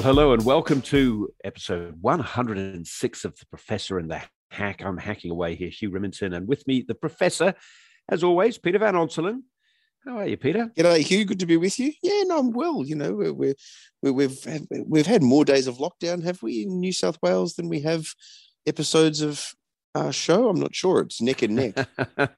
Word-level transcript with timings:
Well, 0.00 0.14
hello 0.14 0.32
and 0.32 0.42
welcome 0.46 0.80
to 0.80 1.28
episode 1.44 1.98
106 2.00 3.24
of 3.26 3.38
The 3.38 3.44
Professor 3.44 3.98
and 3.98 4.10
the 4.10 4.22
Hack. 4.50 4.80
I'm 4.82 4.96
hacking 4.96 5.30
away 5.30 5.56
here, 5.56 5.68
Hugh 5.68 5.90
Riminton, 5.90 6.34
and 6.34 6.48
with 6.48 6.66
me, 6.66 6.80
the 6.80 6.94
Professor, 6.94 7.52
as 8.08 8.24
always, 8.24 8.56
Peter 8.56 8.78
Van 8.78 8.94
Onselen. 8.94 9.42
How 10.06 10.16
are 10.16 10.26
you, 10.26 10.38
Peter? 10.38 10.70
G'day, 10.74 11.02
Hugh. 11.02 11.26
Good 11.26 11.40
to 11.40 11.44
be 11.44 11.58
with 11.58 11.78
you. 11.78 11.92
Yeah, 12.02 12.22
no, 12.22 12.38
I'm 12.38 12.52
well. 12.52 12.82
You 12.82 12.96
know, 12.96 13.12
we're, 13.12 13.34
we're, 13.34 13.54
we 14.00 14.22
have 14.22 14.66
we've 14.86 15.04
had 15.04 15.22
more 15.22 15.44
days 15.44 15.66
of 15.66 15.76
lockdown, 15.76 16.24
have 16.24 16.42
we, 16.42 16.62
in 16.62 16.80
New 16.80 16.94
South 16.94 17.18
Wales 17.22 17.56
than 17.56 17.68
we 17.68 17.80
have 17.80 18.06
episodes 18.66 19.20
of 19.20 19.52
our 19.94 20.14
show? 20.14 20.48
I'm 20.48 20.60
not 20.60 20.74
sure. 20.74 21.00
It's 21.00 21.20
neck 21.20 21.42
and 21.42 21.56
neck. 21.56 21.86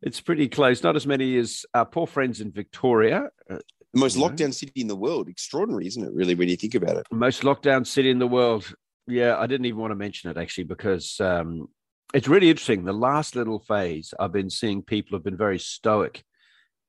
it's 0.00 0.22
pretty 0.22 0.48
close. 0.48 0.82
Not 0.82 0.96
as 0.96 1.06
many 1.06 1.36
as 1.36 1.66
our 1.74 1.84
poor 1.84 2.06
friends 2.06 2.40
in 2.40 2.52
Victoria. 2.52 3.28
Uh, 3.50 3.58
The 3.96 4.00
most 4.00 4.18
lockdown 4.18 4.52
city 4.52 4.78
in 4.82 4.88
the 4.88 4.94
world. 4.94 5.26
Extraordinary, 5.26 5.86
isn't 5.86 6.04
it? 6.04 6.12
Really, 6.12 6.34
when 6.34 6.50
you 6.50 6.56
think 6.56 6.74
about 6.74 6.98
it. 6.98 7.06
Most 7.10 7.44
lockdown 7.44 7.86
city 7.86 8.10
in 8.10 8.18
the 8.18 8.26
world. 8.26 8.70
Yeah, 9.06 9.38
I 9.38 9.46
didn't 9.46 9.64
even 9.64 9.80
want 9.80 9.92
to 9.92 9.96
mention 9.96 10.30
it 10.30 10.36
actually 10.36 10.64
because 10.64 11.18
um, 11.18 11.68
it's 12.12 12.28
really 12.28 12.50
interesting. 12.50 12.84
The 12.84 12.92
last 12.92 13.36
little 13.36 13.58
phase, 13.58 14.12
I've 14.20 14.32
been 14.34 14.50
seeing 14.50 14.82
people 14.82 15.16
have 15.16 15.24
been 15.24 15.38
very 15.38 15.58
stoic 15.58 16.22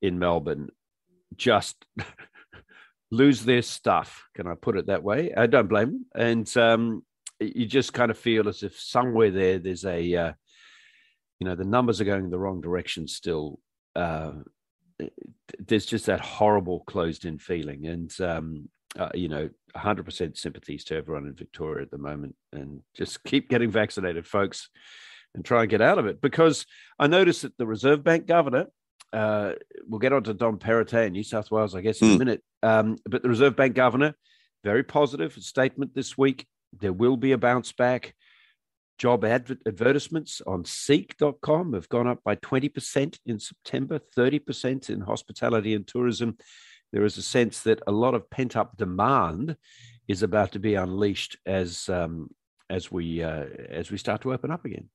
in 0.02 0.20
Melbourne, 0.20 0.68
just 1.38 1.78
lose 3.10 3.46
their 3.46 3.62
stuff. 3.62 4.26
Can 4.36 4.46
I 4.46 4.56
put 4.56 4.76
it 4.76 4.88
that 4.88 5.02
way? 5.02 5.34
I 5.34 5.48
don't 5.48 5.70
blame 5.70 5.92
them. 5.92 6.06
And 6.14 6.58
um, 6.58 7.06
you 7.40 7.68
just 7.68 7.94
kind 7.94 8.12
of 8.12 8.18
feel 8.18 8.50
as 8.50 8.64
if 8.64 8.78
somewhere 8.78 9.32
there, 9.32 9.60
there's 9.60 9.86
a, 9.86 10.14
uh, 10.14 10.34
you 11.40 11.48
know, 11.48 11.56
the 11.56 11.64
numbers 11.64 12.02
are 12.02 12.06
going 12.06 12.26
in 12.26 12.32
the 12.32 12.38
wrong 12.38 12.60
direction 12.60 13.08
still. 13.08 13.62
Uh, 13.96 14.34
there's 15.60 15.86
just 15.86 16.08
that 16.08 16.20
horrible 16.20 16.82
closed 16.82 17.26
in 17.26 17.38
feeling. 17.38 17.86
And, 17.86 18.22
um, 18.22 18.70
uh, 18.98 19.10
you 19.14 19.28
know, 19.28 19.50
100% 19.76 20.38
sympathies 20.38 20.84
to 20.86 20.96
everyone 20.96 21.28
in 21.28 21.36
Victoria 21.36 21.84
at 21.84 21.92
the 21.92 21.98
moment. 21.98 22.36
And 22.52 22.82
just 22.96 23.24
keep 23.24 23.50
getting 23.50 23.70
vaccinated, 23.70 24.26
folks, 24.26 24.70
and 25.36 25.46
try 25.46 25.62
and 25.62 25.70
get 25.70 25.82
out 25.82 26.00
of 26.00 26.08
it. 26.08 26.22
Because 26.22 26.66
I 26.98 27.08
noticed 27.08 27.44
that 27.44 27.58
the 27.58 27.68
Reserve 27.68 28.04
Bank 28.04 28.26
governor, 28.26 28.68
uh, 29.14 29.54
we'll 29.88 30.00
get 30.00 30.14
on 30.14 30.24
to 30.24 30.34
Dom 30.34 30.58
Perrottet 30.58 31.08
in 31.08 31.14
New 31.14 31.24
South 31.24 31.52
Wales, 31.52 31.76
I 31.76 31.82
guess, 31.82 32.02
in 32.02 32.08
mm. 32.08 32.12
a 32.12 32.14
hmm. 32.14 32.20
minute. 32.20 32.44
Um, 32.64 32.98
but 33.06 33.22
the 33.22 33.30
Reserve 33.30 33.56
Bank 33.56 33.76
governor, 33.76 34.16
very 34.64 34.84
positive 34.84 35.34
statement 35.34 35.94
this 35.94 36.18
week. 36.18 36.48
There 36.80 36.94
will 36.94 37.18
be 37.18 37.32
a 37.32 37.38
bounce 37.38 37.72
back 37.72 38.14
job 38.98 39.24
adver- 39.24 39.58
advertisements 39.66 40.42
on 40.46 40.66
seek.com 40.66 41.74
have 41.74 41.90
gone 41.90 42.08
up 42.08 42.24
by 42.24 42.36
20% 42.36 43.20
in 43.26 43.40
September, 43.40 44.00
30% 44.18 44.90
in 44.90 45.02
hospitality 45.02 45.74
and 45.74 45.88
tourism. 45.88 46.38
There 46.92 47.06
is 47.06 47.18
a 47.18 47.22
sense 47.22 47.62
that 47.62 47.82
a 47.88 47.92
lot 47.92 48.14
of 48.14 48.30
pent 48.30 48.56
up 48.56 48.78
demand 48.78 49.58
is 50.08 50.24
about 50.24 50.54
to 50.54 50.60
be 50.60 50.76
unleashed 50.76 51.38
as 51.46 51.90
um, 51.90 52.30
as 52.70 52.92
we 52.92 53.24
uh, 53.24 53.46
as 53.70 53.92
we 53.92 53.98
start 53.98 54.22
to 54.22 54.34
open 54.34 54.52
up 54.52 54.66
again. 54.66 54.90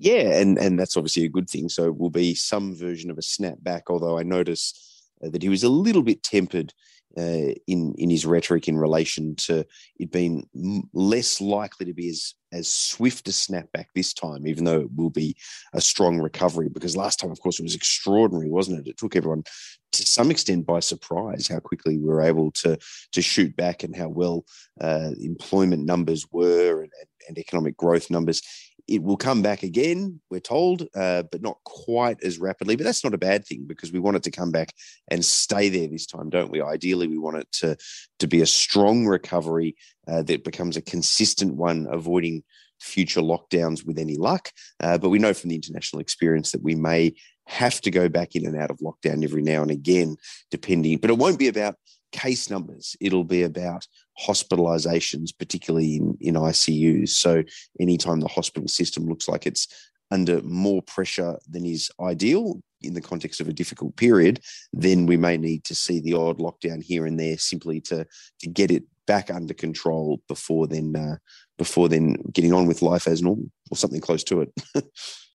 Yeah, 0.00 0.38
and 0.40 0.58
and 0.58 0.78
that's 0.78 0.96
obviously 0.96 1.24
a 1.24 1.28
good 1.28 1.48
thing. 1.48 1.68
So 1.68 1.86
it 1.86 1.96
will 1.96 2.10
be 2.10 2.34
some 2.34 2.74
version 2.74 3.10
of 3.10 3.18
a 3.18 3.22
snapback. 3.22 3.82
Although 3.88 4.18
I 4.18 4.24
notice 4.24 5.10
that 5.20 5.42
he 5.42 5.48
was 5.48 5.64
a 5.64 5.68
little 5.68 6.02
bit 6.02 6.22
tempered 6.22 6.72
uh, 7.16 7.54
in 7.66 7.94
in 7.96 8.10
his 8.10 8.26
rhetoric 8.26 8.68
in 8.68 8.76
relation 8.76 9.34
to 9.36 9.64
it 9.98 10.10
being 10.12 10.48
less 10.92 11.40
likely 11.40 11.86
to 11.86 11.94
be 11.94 12.08
as 12.10 12.34
as 12.52 12.72
swift 12.72 13.28
a 13.28 13.30
snapback 13.30 13.86
this 13.94 14.14
time, 14.14 14.46
even 14.46 14.64
though 14.64 14.80
it 14.80 14.94
will 14.96 15.10
be 15.10 15.36
a 15.74 15.80
strong 15.80 16.18
recovery. 16.18 16.68
Because 16.68 16.96
last 16.96 17.18
time, 17.20 17.30
of 17.30 17.40
course, 17.40 17.58
it 17.58 17.64
was 17.64 17.74
extraordinary, 17.74 18.48
wasn't 18.48 18.78
it? 18.80 18.90
It 18.90 18.96
took 18.96 19.16
everyone 19.16 19.44
to 19.92 20.06
some 20.06 20.30
extent 20.30 20.66
by 20.66 20.80
surprise 20.80 21.48
how 21.48 21.60
quickly 21.60 21.98
we 21.98 22.04
were 22.04 22.22
able 22.22 22.50
to 22.52 22.78
to 23.12 23.22
shoot 23.22 23.54
back 23.56 23.82
and 23.82 23.96
how 23.96 24.08
well 24.08 24.44
uh, 24.80 25.10
employment 25.20 25.84
numbers 25.84 26.26
were 26.30 26.82
and, 26.82 26.92
and 27.28 27.38
economic 27.38 27.76
growth 27.76 28.10
numbers 28.10 28.42
it 28.88 29.02
will 29.02 29.18
come 29.18 29.42
back 29.42 29.62
again, 29.62 30.20
we're 30.30 30.40
told, 30.40 30.88
uh, 30.94 31.22
but 31.30 31.42
not 31.42 31.58
quite 31.64 32.22
as 32.24 32.38
rapidly. 32.38 32.74
But 32.74 32.84
that's 32.84 33.04
not 33.04 33.14
a 33.14 33.18
bad 33.18 33.46
thing 33.46 33.64
because 33.66 33.92
we 33.92 33.98
want 33.98 34.16
it 34.16 34.22
to 34.24 34.30
come 34.30 34.50
back 34.50 34.72
and 35.08 35.22
stay 35.22 35.68
there 35.68 35.88
this 35.88 36.06
time, 36.06 36.30
don't 36.30 36.50
we? 36.50 36.62
Ideally, 36.62 37.06
we 37.06 37.18
want 37.18 37.36
it 37.36 37.52
to, 37.52 37.76
to 38.18 38.26
be 38.26 38.40
a 38.40 38.46
strong 38.46 39.06
recovery 39.06 39.76
uh, 40.08 40.22
that 40.22 40.42
becomes 40.42 40.76
a 40.76 40.82
consistent 40.82 41.54
one, 41.54 41.86
avoiding 41.90 42.42
future 42.80 43.20
lockdowns 43.20 43.84
with 43.84 43.98
any 43.98 44.16
luck. 44.16 44.50
Uh, 44.80 44.96
but 44.96 45.10
we 45.10 45.18
know 45.18 45.34
from 45.34 45.50
the 45.50 45.56
international 45.56 46.00
experience 46.00 46.52
that 46.52 46.62
we 46.62 46.74
may 46.74 47.14
have 47.46 47.80
to 47.82 47.90
go 47.90 48.08
back 48.08 48.34
in 48.34 48.46
and 48.46 48.56
out 48.56 48.70
of 48.70 48.78
lockdown 48.78 49.22
every 49.22 49.42
now 49.42 49.60
and 49.60 49.70
again, 49.70 50.16
depending. 50.50 50.96
But 50.98 51.10
it 51.10 51.18
won't 51.18 51.38
be 51.38 51.48
about 51.48 51.76
case 52.12 52.48
numbers. 52.48 52.96
It'll 53.00 53.24
be 53.24 53.42
about 53.42 53.86
hospitalizations, 54.26 55.30
particularly 55.38 55.96
in, 55.96 56.16
in 56.20 56.34
ICUs. 56.34 57.10
So 57.10 57.44
anytime 57.80 58.20
the 58.20 58.28
hospital 58.28 58.68
system 58.68 59.06
looks 59.06 59.28
like 59.28 59.46
it's 59.46 59.68
under 60.10 60.42
more 60.42 60.82
pressure 60.82 61.38
than 61.48 61.64
is 61.64 61.90
ideal 62.00 62.60
in 62.80 62.94
the 62.94 63.00
context 63.00 63.40
of 63.40 63.48
a 63.48 63.52
difficult 63.52 63.96
period, 63.96 64.40
then 64.72 65.06
we 65.06 65.16
may 65.16 65.36
need 65.36 65.64
to 65.64 65.74
see 65.74 66.00
the 66.00 66.14
odd 66.14 66.38
lockdown 66.38 66.82
here 66.82 67.06
and 67.06 67.18
there 67.18 67.38
simply 67.38 67.80
to 67.82 68.06
to 68.40 68.48
get 68.48 68.70
it 68.70 68.84
back 69.06 69.30
under 69.30 69.54
control 69.54 70.22
before 70.28 70.66
then 70.66 70.94
uh, 70.94 71.16
before 71.56 71.88
then 71.88 72.14
getting 72.32 72.52
on 72.52 72.66
with 72.66 72.82
life 72.82 73.08
as 73.08 73.22
normal 73.22 73.50
or 73.70 73.76
something 73.76 74.00
close 74.00 74.22
to 74.24 74.42
it. 74.42 74.52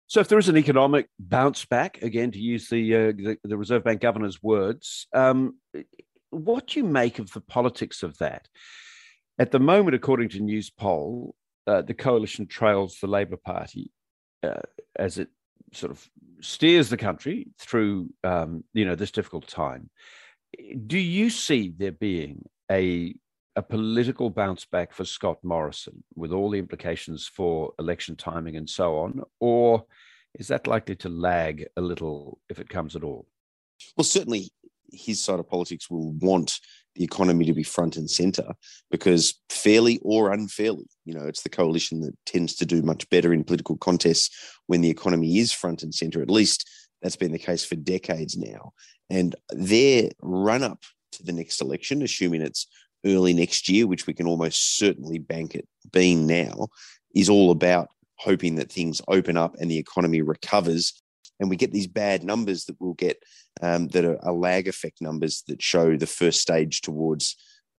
so, 0.06 0.20
if 0.20 0.28
there 0.28 0.38
is 0.38 0.48
an 0.48 0.56
economic 0.56 1.08
bounce 1.18 1.64
back, 1.64 2.02
again 2.02 2.30
to 2.32 2.38
use 2.38 2.68
the 2.68 2.94
uh, 2.94 3.12
the, 3.12 3.38
the, 3.44 3.56
Reserve 3.56 3.84
Bank 3.84 4.00
governor's 4.00 4.42
words, 4.42 5.06
um, 5.14 5.56
what 6.30 6.68
do 6.68 6.80
you 6.80 6.84
make 6.84 7.18
of 7.18 7.32
the 7.32 7.40
politics 7.40 8.02
of 8.02 8.16
that? 8.18 8.48
At 9.38 9.50
the 9.50 9.60
moment, 9.60 9.94
according 9.94 10.30
to 10.30 10.40
Newspoll, 10.40 11.34
uh, 11.66 11.82
the 11.82 11.94
coalition 11.94 12.46
trails 12.46 12.98
the 13.00 13.06
Labor 13.06 13.36
Party 13.36 13.90
uh, 14.42 14.60
as 14.96 15.18
it 15.18 15.28
sort 15.72 15.92
of 15.92 16.08
steers 16.40 16.88
the 16.88 16.96
country 16.96 17.48
through, 17.58 18.10
um, 18.24 18.64
you 18.74 18.84
know, 18.84 18.94
this 18.94 19.10
difficult 19.10 19.46
time. 19.46 19.90
Do 20.86 20.98
you 20.98 21.30
see 21.30 21.72
there 21.76 21.92
being 21.92 22.48
a 22.70 23.14
a 23.56 23.62
political 23.62 24.30
bounce 24.30 24.64
back 24.64 24.92
for 24.92 25.04
Scott 25.04 25.38
Morrison 25.42 26.04
with 26.14 26.32
all 26.32 26.50
the 26.50 26.58
implications 26.58 27.26
for 27.26 27.72
election 27.78 28.16
timing 28.16 28.56
and 28.56 28.68
so 28.68 28.98
on, 28.98 29.22
or 29.40 29.84
is 30.38 30.48
that 30.48 30.66
likely 30.66 30.94
to 30.96 31.08
lag 31.08 31.66
a 31.76 31.80
little 31.80 32.38
if 32.48 32.60
it 32.60 32.68
comes 32.68 32.94
at 32.94 33.02
all? 33.02 33.26
Well, 33.96 34.04
certainly 34.04 34.50
his 34.92 35.22
side 35.22 35.38
of 35.38 35.48
politics 35.48 35.90
will 35.90 36.12
want 36.12 36.58
the 36.96 37.04
economy 37.04 37.44
to 37.44 37.52
be 37.52 37.62
front 37.62 37.96
and 37.96 38.10
center 38.10 38.52
because 38.90 39.34
fairly 39.48 39.98
or 40.02 40.32
unfairly, 40.32 40.86
you 41.04 41.14
know, 41.14 41.26
it's 41.26 41.42
the 41.42 41.48
coalition 41.48 42.00
that 42.00 42.14
tends 42.26 42.54
to 42.56 42.66
do 42.66 42.82
much 42.82 43.08
better 43.10 43.32
in 43.32 43.44
political 43.44 43.76
contests 43.76 44.30
when 44.66 44.80
the 44.80 44.90
economy 44.90 45.38
is 45.38 45.52
front 45.52 45.82
and 45.82 45.94
center. 45.94 46.20
At 46.20 46.30
least 46.30 46.68
that's 47.00 47.16
been 47.16 47.32
the 47.32 47.38
case 47.38 47.64
for 47.64 47.76
decades 47.76 48.36
now. 48.36 48.72
And 49.08 49.34
their 49.50 50.10
run 50.20 50.62
up 50.62 50.82
to 51.12 51.22
the 51.22 51.32
next 51.32 51.60
election, 51.60 52.02
assuming 52.02 52.42
it's 52.42 52.66
early 53.04 53.32
next 53.32 53.68
year, 53.68 53.86
which 53.86 54.06
we 54.06 54.12
can 54.12 54.26
almost 54.26 54.78
certainly 54.78 55.18
bank 55.18 55.54
it 55.54 55.66
being 55.92 56.26
now, 56.26 56.68
is 57.14 57.28
all 57.28 57.50
about 57.50 57.88
hoping 58.16 58.56
that 58.56 58.70
things 58.70 59.00
open 59.08 59.36
up 59.36 59.56
and 59.58 59.70
the 59.70 59.78
economy 59.78 60.20
recovers 60.20 61.00
and 61.40 61.48
we 61.48 61.56
get 61.56 61.72
these 61.72 61.86
bad 61.86 62.22
numbers 62.22 62.66
that 62.66 62.76
we'll 62.78 62.94
get 62.94 63.22
um, 63.62 63.88
that 63.88 64.04
are, 64.04 64.22
are, 64.24 64.32
lag 64.32 64.68
effect 64.68 65.00
numbers 65.00 65.42
that 65.48 65.62
show 65.62 65.96
the 65.96 66.06
first 66.06 66.40
stage 66.40 66.80
towards 66.80 67.36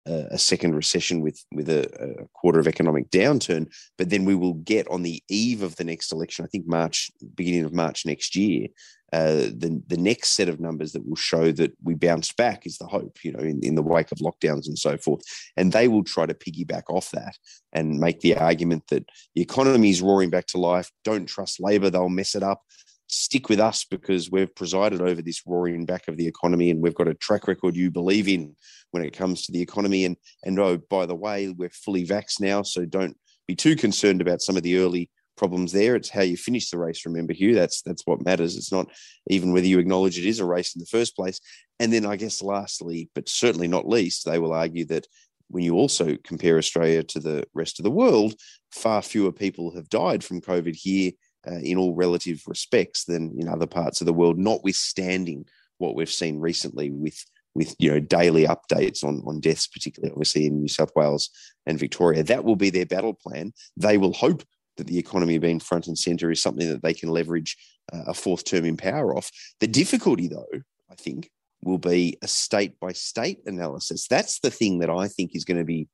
uh, 0.07 0.25
a 0.31 0.37
second 0.37 0.73
recession 0.73 1.21
with 1.21 1.43
with 1.53 1.69
a, 1.69 1.87
a, 1.99 2.27
quarter 2.33 2.59
of 2.59 2.67
economic 2.67 3.09
downturn. 3.11 3.71
But 3.97 4.09
then 4.09 4.25
we 4.25 4.35
will 4.35 4.55
get 4.55 4.87
on 4.87 5.03
the 5.03 5.21
eve 5.29 5.61
of 5.61 5.75
the 5.75 5.83
next 5.83 6.11
election, 6.11 6.43
I 6.43 6.47
think 6.47 6.67
March, 6.67 7.11
beginning 7.35 7.65
of 7.65 7.73
March 7.73 8.05
next 8.05 8.35
year, 8.35 8.67
uh, 9.13 9.49
the 9.55 9.81
the 9.87 9.97
next 9.97 10.29
set 10.29 10.49
of 10.49 10.59
numbers 10.59 10.93
that 10.93 11.07
will 11.07 11.15
show 11.15 11.51
that 11.51 11.73
we 11.83 11.93
bounce 11.93 12.31
back 12.33 12.65
is 12.65 12.77
the 12.77 12.87
hope, 12.87 13.17
you 13.23 13.31
know, 13.31 13.43
in, 13.43 13.59
in 13.63 13.75
the 13.75 13.83
wake 13.83 14.11
of 14.11 14.19
lockdowns 14.19 14.67
and 14.67 14.79
so 14.79 14.97
forth. 14.97 15.21
And 15.55 15.71
they 15.71 15.87
will 15.87 16.03
try 16.03 16.25
to 16.25 16.33
piggyback 16.33 16.83
off 16.89 17.11
that 17.11 17.35
and 17.73 17.99
make 17.99 18.21
the 18.21 18.37
argument 18.37 18.83
that 18.89 19.05
the 19.35 19.41
economy 19.41 19.89
is 19.89 20.01
roaring 20.01 20.29
back 20.29 20.47
to 20.47 20.57
life. 20.57 20.89
Don't 21.03 21.27
trust 21.27 21.59
Labor; 21.59 21.89
they'll 21.89 22.09
mess 22.09 22.35
it 22.35 22.43
up 22.43 22.63
stick 23.11 23.49
with 23.49 23.59
us 23.59 23.83
because 23.83 24.31
we've 24.31 24.53
presided 24.55 25.01
over 25.01 25.21
this 25.21 25.41
roaring 25.45 25.85
back 25.85 26.07
of 26.07 26.17
the 26.17 26.27
economy 26.27 26.71
and 26.71 26.81
we've 26.81 26.95
got 26.95 27.09
a 27.09 27.13
track 27.13 27.47
record 27.47 27.75
you 27.75 27.91
believe 27.91 28.27
in 28.27 28.55
when 28.91 29.03
it 29.03 29.15
comes 29.15 29.45
to 29.45 29.51
the 29.51 29.61
economy. 29.61 30.05
And 30.05 30.15
and 30.43 30.57
oh, 30.59 30.77
by 30.89 31.05
the 31.05 31.15
way, 31.15 31.49
we're 31.49 31.69
fully 31.69 32.05
vaxxed 32.05 32.39
now, 32.39 32.63
so 32.63 32.85
don't 32.85 33.17
be 33.47 33.55
too 33.55 33.75
concerned 33.75 34.21
about 34.21 34.41
some 34.41 34.57
of 34.57 34.63
the 34.63 34.77
early 34.77 35.09
problems 35.37 35.71
there. 35.71 35.95
It's 35.95 36.09
how 36.09 36.21
you 36.21 36.37
finish 36.37 36.69
the 36.69 36.77
race. 36.77 37.05
Remember, 37.05 37.33
Hugh. 37.33 37.53
That's 37.53 37.81
that's 37.81 38.05
what 38.05 38.23
matters. 38.23 38.55
It's 38.55 38.71
not 38.71 38.87
even 39.27 39.51
whether 39.51 39.67
you 39.67 39.79
acknowledge 39.79 40.17
it 40.17 40.25
is 40.25 40.39
a 40.39 40.45
race 40.45 40.75
in 40.75 40.79
the 40.79 40.85
first 40.85 41.15
place. 41.15 41.39
And 41.79 41.91
then 41.91 42.05
I 42.05 42.15
guess 42.15 42.41
lastly, 42.41 43.09
but 43.13 43.27
certainly 43.27 43.67
not 43.67 43.87
least, 43.87 44.25
they 44.25 44.39
will 44.39 44.53
argue 44.53 44.85
that 44.85 45.07
when 45.49 45.63
you 45.63 45.75
also 45.75 46.15
compare 46.23 46.57
Australia 46.57 47.03
to 47.03 47.19
the 47.19 47.43
rest 47.53 47.79
of 47.79 47.83
the 47.83 47.91
world, 47.91 48.35
far 48.71 49.01
fewer 49.01 49.33
people 49.33 49.75
have 49.75 49.89
died 49.89 50.23
from 50.23 50.39
COVID 50.39 50.75
here 50.75 51.11
uh, 51.47 51.59
in 51.63 51.77
all 51.77 51.93
relative 51.93 52.41
respects 52.47 53.05
than 53.05 53.35
in 53.37 53.47
other 53.47 53.67
parts 53.67 54.01
of 54.01 54.05
the 54.05 54.13
world, 54.13 54.37
notwithstanding 54.37 55.45
what 55.77 55.95
we've 55.95 56.09
seen 56.09 56.39
recently 56.39 56.89
with 56.91 57.25
with 57.53 57.75
you 57.79 57.91
know 57.91 57.99
daily 57.99 58.45
updates 58.45 59.03
on 59.03 59.21
on 59.25 59.39
deaths, 59.39 59.67
particularly 59.67 60.11
obviously 60.11 60.45
in 60.45 60.59
New 60.59 60.67
South 60.67 60.91
Wales 60.95 61.29
and 61.65 61.79
Victoria. 61.79 62.23
That 62.23 62.43
will 62.43 62.55
be 62.55 62.69
their 62.69 62.85
battle 62.85 63.13
plan. 63.13 63.53
They 63.77 63.97
will 63.97 64.13
hope 64.13 64.43
that 64.77 64.87
the 64.87 64.97
economy 64.97 65.37
being 65.37 65.59
front 65.59 65.87
and 65.87 65.97
centre 65.97 66.31
is 66.31 66.41
something 66.41 66.69
that 66.69 66.81
they 66.81 66.93
can 66.93 67.09
leverage 67.09 67.57
uh, 67.91 68.03
a 68.07 68.13
fourth 68.13 68.45
term 68.45 68.65
in 68.65 68.77
power 68.77 69.15
off. 69.15 69.31
The 69.59 69.67
difficulty, 69.67 70.27
though, 70.27 70.61
I 70.89 70.95
think, 70.95 71.29
will 71.63 71.77
be 71.77 72.17
a 72.21 72.27
state 72.27 72.79
by 72.79 72.93
state 72.93 73.39
analysis. 73.45 74.07
That's 74.07 74.39
the 74.39 74.51
thing 74.51 74.79
that 74.79 74.89
I 74.89 75.07
think 75.07 75.35
is 75.35 75.45
going 75.45 75.59
to 75.59 75.65
be 75.65 75.87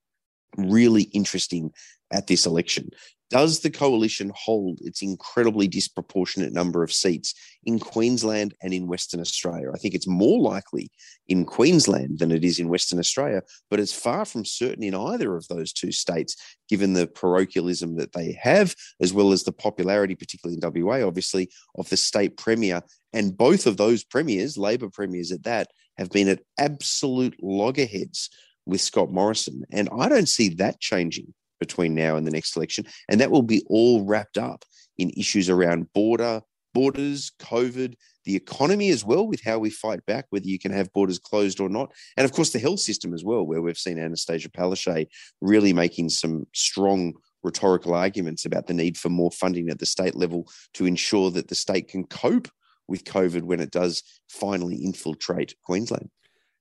really 0.58 1.04
interesting 1.04 1.72
at 2.12 2.28
this 2.28 2.46
election. 2.46 2.90
Does 3.30 3.60
the 3.60 3.70
coalition 3.70 4.32
hold 4.36 4.80
its 4.82 5.02
incredibly 5.02 5.68
disproportionate 5.68 6.54
number 6.54 6.82
of 6.82 6.94
seats 6.94 7.34
in 7.66 7.78
Queensland 7.78 8.54
and 8.62 8.74
in 8.74 8.88
Western 8.88 9.20
Australia? 9.20 9.70
I 9.74 9.78
think 9.78 9.94
it's 9.94 10.08
more 10.08 10.40
likely 10.40 10.90
in 11.28 11.44
Queensland 11.44 12.20
than 12.20 12.32
it 12.32 12.46
is 12.46 12.58
in 12.58 12.70
Western 12.70 13.00
Australia, 13.00 13.42
but 13.70 13.82
it's 13.82 13.92
far 13.92 14.24
from 14.24 14.46
certain 14.46 14.82
in 14.82 14.96
either 14.96 15.36
of 15.36 15.46
those 15.50 15.74
two 15.74 15.92
states, 15.92 16.38
given 16.70 16.94
the 16.94 17.06
parochialism 17.06 17.98
that 17.98 18.14
they 18.14 18.32
have, 18.42 18.74
as 19.02 19.12
well 19.12 19.34
as 19.34 19.44
the 19.44 19.52
popularity, 19.52 20.16
particularly 20.16 20.58
in 20.62 20.86
WA, 20.86 21.06
obviously, 21.06 21.50
of 21.78 21.90
the 21.90 21.98
state 21.98 22.38
premier. 22.38 22.82
And 23.12 23.38
both 23.38 23.68
of 23.68 23.76
those 23.76 24.06
premiers, 24.06 24.58
Labor 24.58 24.90
premiers 24.90 25.34
at 25.34 25.44
that, 25.44 25.68
have 25.98 26.12
been 26.12 26.30
at 26.30 26.44
absolute 26.58 27.36
loggerheads 27.42 28.30
with 28.66 28.80
Scott 28.80 29.12
Morrison. 29.12 29.64
And 29.70 29.90
I 29.98 30.08
don't 30.08 30.30
see 30.30 30.50
that 30.56 30.80
changing 30.80 31.34
between 31.60 31.96
now 31.96 32.16
and 32.16 32.26
the 32.26 32.32
next 32.32 32.56
election. 32.56 32.86
And 33.10 33.20
that 33.22 33.32
will 33.32 33.42
be 33.42 33.64
all 33.68 34.06
wrapped 34.06 34.38
up 34.38 34.66
in 34.98 35.12
issues 35.12 35.50
around 35.50 35.92
border, 35.94 36.42
borders, 36.74 37.32
COVID, 37.40 37.96
the 38.26 38.36
economy 38.36 38.90
as 38.90 39.06
well, 39.06 39.28
with 39.28 39.42
how 39.44 39.58
we 39.58 39.70
fight 39.70 40.06
back, 40.06 40.26
whether 40.30 40.48
you 40.48 40.60
can 40.60 40.72
have 40.72 40.92
borders 40.94 41.18
closed 41.18 41.60
or 41.60 41.70
not. 41.70 41.92
And 42.18 42.26
of 42.26 42.34
course, 42.34 42.52
the 42.52 42.60
health 42.60 42.82
system 42.82 43.14
as 43.14 43.24
well, 43.24 43.46
where 43.46 43.62
we've 43.62 43.78
seen 43.78 43.98
Annastacia 43.98 44.50
Palaszczuk 44.50 45.08
really 45.42 45.74
making 45.74 46.10
some 46.10 46.46
strong 46.54 47.14
rhetorical 47.44 47.94
arguments 47.94 48.46
about 48.46 48.68
the 48.68 48.74
need 48.74 48.98
for 48.98 49.10
more 49.10 49.32
funding 49.32 49.70
at 49.70 49.80
the 49.80 49.86
state 49.86 50.16
level 50.16 50.48
to 50.74 50.86
ensure 50.86 51.32
that 51.32 51.48
the 51.48 51.56
state 51.56 51.88
can 51.88 52.04
cope 52.06 52.50
with 52.88 53.06
COVID 53.06 53.44
when 53.44 53.60
it 53.60 53.72
does 53.72 54.04
finally 54.30 54.76
infiltrate 54.76 55.56
Queensland. 55.64 56.10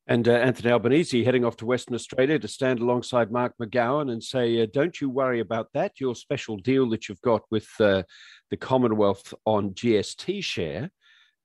And 0.09 0.29
uh, 0.29 0.33
Anthony 0.33 0.71
Albanese 0.71 1.25
heading 1.25 1.45
off 1.45 1.57
to 1.57 1.67
Western 1.67 1.97
Australia 1.97 2.39
to 2.39 2.47
stand 2.47 2.79
alongside 2.79 3.33
Mark 3.33 3.55
McGowan 3.61 4.13
and 4.13 4.23
say, 4.23 4.63
uh, 4.63 4.67
Don't 4.73 5.01
you 5.01 5.11
worry 5.11 5.41
about 5.41 5.69
that. 5.75 6.01
Your 6.01 6.15
special 6.15 6.57
deal 6.57 6.89
that 6.91 7.09
you've 7.09 7.21
got 7.23 7.43
with 7.51 7.69
uh, 7.81 8.05
the 8.51 8.57
Commonwealth 8.57 9.35
on 9.45 9.71
GST 9.71 10.45
share 10.45 10.91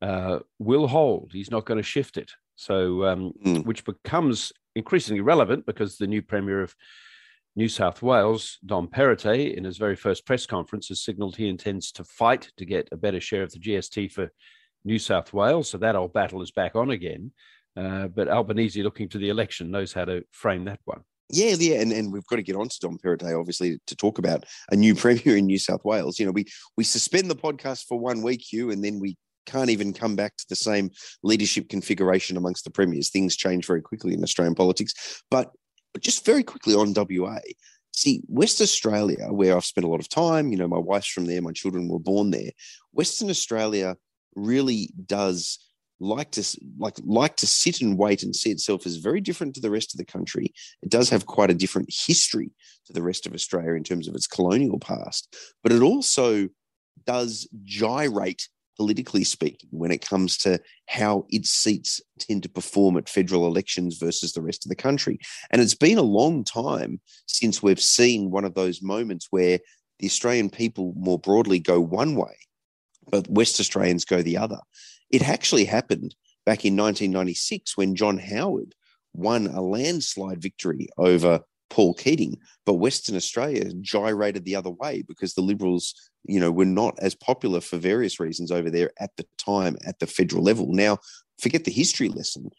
uh, 0.02 0.40
will 0.60 0.88
hold. 0.88 1.32
He's 1.34 1.52
not 1.52 1.66
going 1.66 1.78
to 1.78 1.84
shift 1.84 2.18
it. 2.18 2.32
So, 2.56 3.06
um, 3.06 3.34
mm. 3.44 3.66
which 3.66 3.84
becomes 3.84 4.54
increasingly 4.76 5.22
relevant 5.22 5.66
because 5.66 5.98
the 5.98 6.06
new 6.06 6.22
Premier 6.22 6.62
of 6.62 6.76
New 7.56 7.68
South 7.68 8.02
Wales, 8.02 8.60
Dom 8.66 8.88
Perrottet, 8.88 9.56
in 9.56 9.64
his 9.64 9.78
very 9.78 9.96
first 9.96 10.26
press 10.26 10.46
conference, 10.46 10.88
has 10.88 11.04
signalled 11.04 11.36
he 11.36 11.50
intends 11.50 11.92
to 11.94 12.04
fight 12.04 12.50
to 12.58 12.66
get 12.66 12.88
a 12.92 12.98
better 12.98 13.20
share 13.20 13.44
of 13.44 13.52
the 13.52 13.60
GST 13.60 14.12
for 14.12 14.30
New 14.86 15.00
South 15.00 15.34
Wales. 15.34 15.70
So 15.70 15.78
that 15.80 15.96
old 15.96 16.14
battle 16.14 16.42
is 16.42 16.52
back 16.52 16.76
on 16.76 16.92
again. 16.92 17.32
Uh, 17.76 18.08
but 18.08 18.28
Albanese, 18.28 18.84
looking 18.84 19.10
to 19.10 19.18
the 19.18 19.30
election, 19.30 19.72
knows 19.72 19.94
how 19.94 20.06
to 20.06 20.24
frame 20.32 20.66
that 20.66 20.80
one. 20.86 21.02
Yeah, 21.30 21.56
yeah, 21.58 21.80
and, 21.80 21.94
and 21.94 22.12
we've 22.12 22.26
got 22.26 22.36
to 22.36 22.44
get 22.44 22.58
on 22.58 22.68
to 22.68 22.80
Dom 22.82 22.98
Perrottet, 22.98 23.40
obviously, 23.40 23.80
to 23.88 23.96
talk 23.96 24.18
about 24.18 24.46
a 24.70 24.76
new 24.76 24.94
premier 25.04 25.38
in 25.38 25.46
New 25.46 25.60
South 25.60 25.84
Wales. 25.86 26.20
You 26.20 26.26
know, 26.26 26.34
we 26.34 26.46
we 26.76 26.84
suspend 26.84 27.30
the 27.30 27.36
podcast 27.36 27.86
for 27.88 27.98
one 27.98 28.22
week, 28.22 28.42
Hugh, 28.52 28.72
and 28.72 28.84
then 28.84 29.00
we 29.00 29.16
can't 29.46 29.70
even 29.70 29.94
come 29.94 30.16
back 30.16 30.36
to 30.38 30.46
the 30.50 30.56
same 30.56 30.92
leadership 31.24 31.70
configuration 31.70 32.38
amongst 32.38 32.64
the 32.64 32.70
premiers. 32.70 33.10
Things 33.10 33.36
change 33.36 33.66
very 33.66 33.82
quickly 33.82 34.14
in 34.14 34.24
Australian 34.24 34.56
politics. 34.56 35.24
But 35.32 35.52
just 36.00 36.26
very 36.26 36.44
quickly 36.44 36.76
on 36.76 36.94
WA, 36.94 37.40
see, 37.94 38.22
West 38.28 38.62
Australia, 38.62 39.28
where 39.32 39.56
I've 39.56 39.66
spent 39.66 39.86
a 39.86 39.90
lot 39.90 40.00
of 40.00 40.10
time, 40.10 40.52
you 40.52 40.58
know, 40.58 40.68
my 40.68 40.78
wife's 40.78 41.08
from 41.08 41.26
there, 41.26 41.42
my 41.42 41.52
children 41.52 41.90
were 41.90 42.00
born 42.00 42.32
there. 42.32 42.52
Western 42.94 43.30
Australia 43.30 43.96
really 44.36 44.92
does 45.06 45.60
like 46.02 46.32
to 46.32 46.44
like 46.80 46.96
like 47.06 47.36
to 47.38 47.48
sit 47.48 47.82
and 47.82 47.98
wait 47.98 48.24
and 48.24 48.36
see 48.36 48.50
itself 48.50 48.86
is 48.86 48.98
very 48.98 49.22
different 49.22 49.54
to 49.56 49.62
the 49.62 49.70
rest 49.70 49.94
of 49.94 49.98
the 49.98 50.06
country. 50.06 50.52
It 50.82 50.90
does 50.90 51.10
have 51.10 51.26
quite 51.26 51.52
a 51.52 51.56
different 51.56 51.90
history 52.08 52.52
to 52.88 52.94
the 52.94 53.04
rest 53.04 53.28
of 53.28 53.34
Australia 53.34 53.74
in 53.74 53.84
terms 53.84 54.08
of 54.08 54.16
its 54.16 54.28
colonial 54.28 54.80
past, 54.80 55.36
but 55.64 55.72
it 55.72 55.82
also 55.82 56.50
does 57.06 57.48
gyrate 57.64 58.48
politically 58.78 59.24
speaking 59.24 59.70
when 59.72 59.92
it 59.92 60.08
comes 60.08 60.38
to 60.38 60.60
how 60.88 61.26
its 61.30 61.52
seats 61.52 62.02
tend 62.18 62.42
to 62.42 62.50
perform 62.50 62.98
at 62.98 63.10
federal 63.10 63.46
elections 63.46 63.98
versus 63.98 64.34
the 64.34 64.42
rest 64.42 64.66
of 64.66 64.70
the 64.70 64.76
country. 64.76 65.20
And 65.52 65.62
it's 65.62 65.76
been 65.76 66.00
a 66.00 66.04
long 66.04 66.44
time 66.44 67.00
since 67.28 67.62
we've 67.62 67.82
seen 67.82 68.32
one 68.32 68.46
of 68.46 68.56
those 68.56 68.82
moments 68.82 69.28
where 69.30 69.60
the 70.00 70.08
Australian 70.08 70.50
people 70.50 70.94
more 70.96 71.20
broadly 71.20 71.60
go 71.60 71.80
one 71.80 72.16
way, 72.16 72.36
but 73.12 73.30
West 73.30 73.60
Australians 73.60 74.04
go 74.04 74.24
the 74.24 74.38
other. 74.38 74.58
It 75.12 75.28
actually 75.28 75.66
happened 75.66 76.16
back 76.46 76.66
in 76.66 76.76
1996 76.76 77.78
when 77.78 77.96
John 77.96 78.18
Howard 78.18 78.74
won 79.14 79.48
a 79.48 79.62
landslide 79.62 80.42
victory 80.42 80.88
over 80.98 81.42
Paul 81.70 81.94
Keating, 81.94 82.38
but 82.66 82.76
Western 82.76 83.16
Australia 83.16 83.72
gyrated 83.82 84.46
the 84.46 84.56
other 84.56 84.70
way 84.70 85.04
because 85.08 85.34
the 85.34 85.42
Liberals, 85.42 85.94
you 86.26 86.40
know, 86.40 86.52
were 86.52 86.66
not 86.66 86.98
as 87.00 87.16
popular 87.16 87.62
for 87.62 87.78
various 87.78 88.20
reasons 88.20 88.52
over 88.52 88.70
there 88.70 88.92
at 89.00 89.12
the 89.18 89.26
time 89.38 89.78
at 89.86 90.00
the 90.00 90.08
federal 90.08 90.44
level. 90.44 90.68
Now, 90.72 90.98
forget 91.40 91.64
the 91.64 91.72
history 91.72 92.10
lesson. 92.10 92.50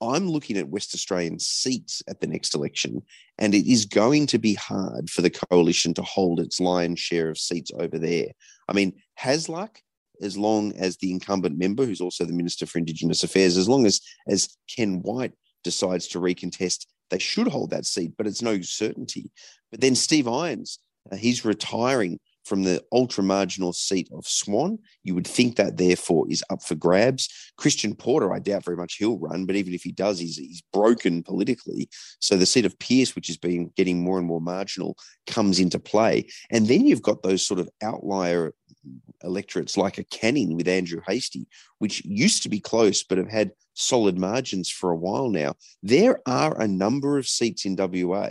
I'm 0.00 0.28
looking 0.28 0.56
at 0.56 0.68
West 0.68 0.94
Australian 0.94 1.40
seats 1.40 2.02
at 2.08 2.20
the 2.20 2.28
next 2.28 2.54
election, 2.54 3.02
and 3.38 3.54
it 3.54 3.68
is 3.70 3.84
going 3.84 4.26
to 4.28 4.38
be 4.38 4.54
hard 4.54 5.10
for 5.10 5.22
the 5.22 5.30
coalition 5.30 5.92
to 5.94 6.02
hold 6.02 6.38
its 6.38 6.60
lion's 6.60 7.00
share 7.00 7.30
of 7.30 7.38
seats 7.38 7.72
over 7.76 7.98
there. 7.98 8.28
I 8.68 8.74
mean, 8.74 8.92
Hasluck 9.18 9.78
as 10.22 10.36
long 10.36 10.72
as 10.76 10.96
the 10.96 11.10
incumbent 11.10 11.58
member, 11.58 11.84
who's 11.84 12.00
also 12.00 12.24
the 12.24 12.32
Minister 12.32 12.66
for 12.66 12.78
Indigenous 12.78 13.22
Affairs, 13.22 13.56
as 13.56 13.68
long 13.68 13.86
as, 13.86 14.00
as 14.28 14.56
Ken 14.74 15.02
Wyatt 15.02 15.34
decides 15.64 16.08
to 16.08 16.20
recontest, 16.20 16.86
they 17.10 17.18
should 17.18 17.48
hold 17.48 17.70
that 17.70 17.86
seat, 17.86 18.12
but 18.16 18.26
it's 18.26 18.42
no 18.42 18.60
certainty. 18.60 19.30
But 19.70 19.80
then 19.80 19.94
Steve 19.94 20.28
Irons, 20.28 20.78
uh, 21.10 21.16
he's 21.16 21.44
retiring 21.44 22.20
from 22.48 22.62
the 22.62 22.82
ultra 22.92 23.22
marginal 23.22 23.74
seat 23.74 24.08
of 24.12 24.26
Swan. 24.26 24.78
You 25.04 25.14
would 25.14 25.26
think 25.26 25.56
that 25.56 25.76
therefore 25.76 26.26
is 26.30 26.42
up 26.48 26.62
for 26.62 26.74
grabs. 26.74 27.28
Christian 27.58 27.94
Porter, 27.94 28.32
I 28.32 28.38
doubt 28.38 28.64
very 28.64 28.76
much 28.76 28.94
he'll 28.94 29.18
run, 29.18 29.44
but 29.44 29.54
even 29.54 29.74
if 29.74 29.82
he 29.82 29.92
does, 29.92 30.18
he's, 30.18 30.38
he's 30.38 30.62
broken 30.72 31.22
politically. 31.22 31.90
So 32.20 32.36
the 32.36 32.46
seat 32.46 32.64
of 32.64 32.78
Pearce, 32.78 33.14
which 33.14 33.26
has 33.26 33.36
been 33.36 33.70
getting 33.76 34.02
more 34.02 34.18
and 34.18 34.26
more 34.26 34.40
marginal, 34.40 34.96
comes 35.26 35.60
into 35.60 35.78
play. 35.78 36.26
And 36.50 36.66
then 36.66 36.86
you've 36.86 37.02
got 37.02 37.22
those 37.22 37.46
sort 37.46 37.60
of 37.60 37.68
outlier 37.82 38.54
electorates 39.22 39.76
like 39.76 39.98
a 39.98 40.04
Canning 40.04 40.56
with 40.56 40.68
Andrew 40.68 41.00
Hastie, 41.06 41.46
which 41.78 42.04
used 42.04 42.42
to 42.42 42.48
be 42.48 42.60
close 42.60 43.02
but 43.02 43.18
have 43.18 43.30
had 43.30 43.52
solid 43.74 44.18
margins 44.18 44.70
for 44.70 44.90
a 44.90 44.96
while 44.96 45.28
now. 45.28 45.54
There 45.82 46.20
are 46.26 46.60
a 46.60 46.68
number 46.68 47.18
of 47.18 47.28
seats 47.28 47.64
in 47.64 47.76
WA 47.76 48.30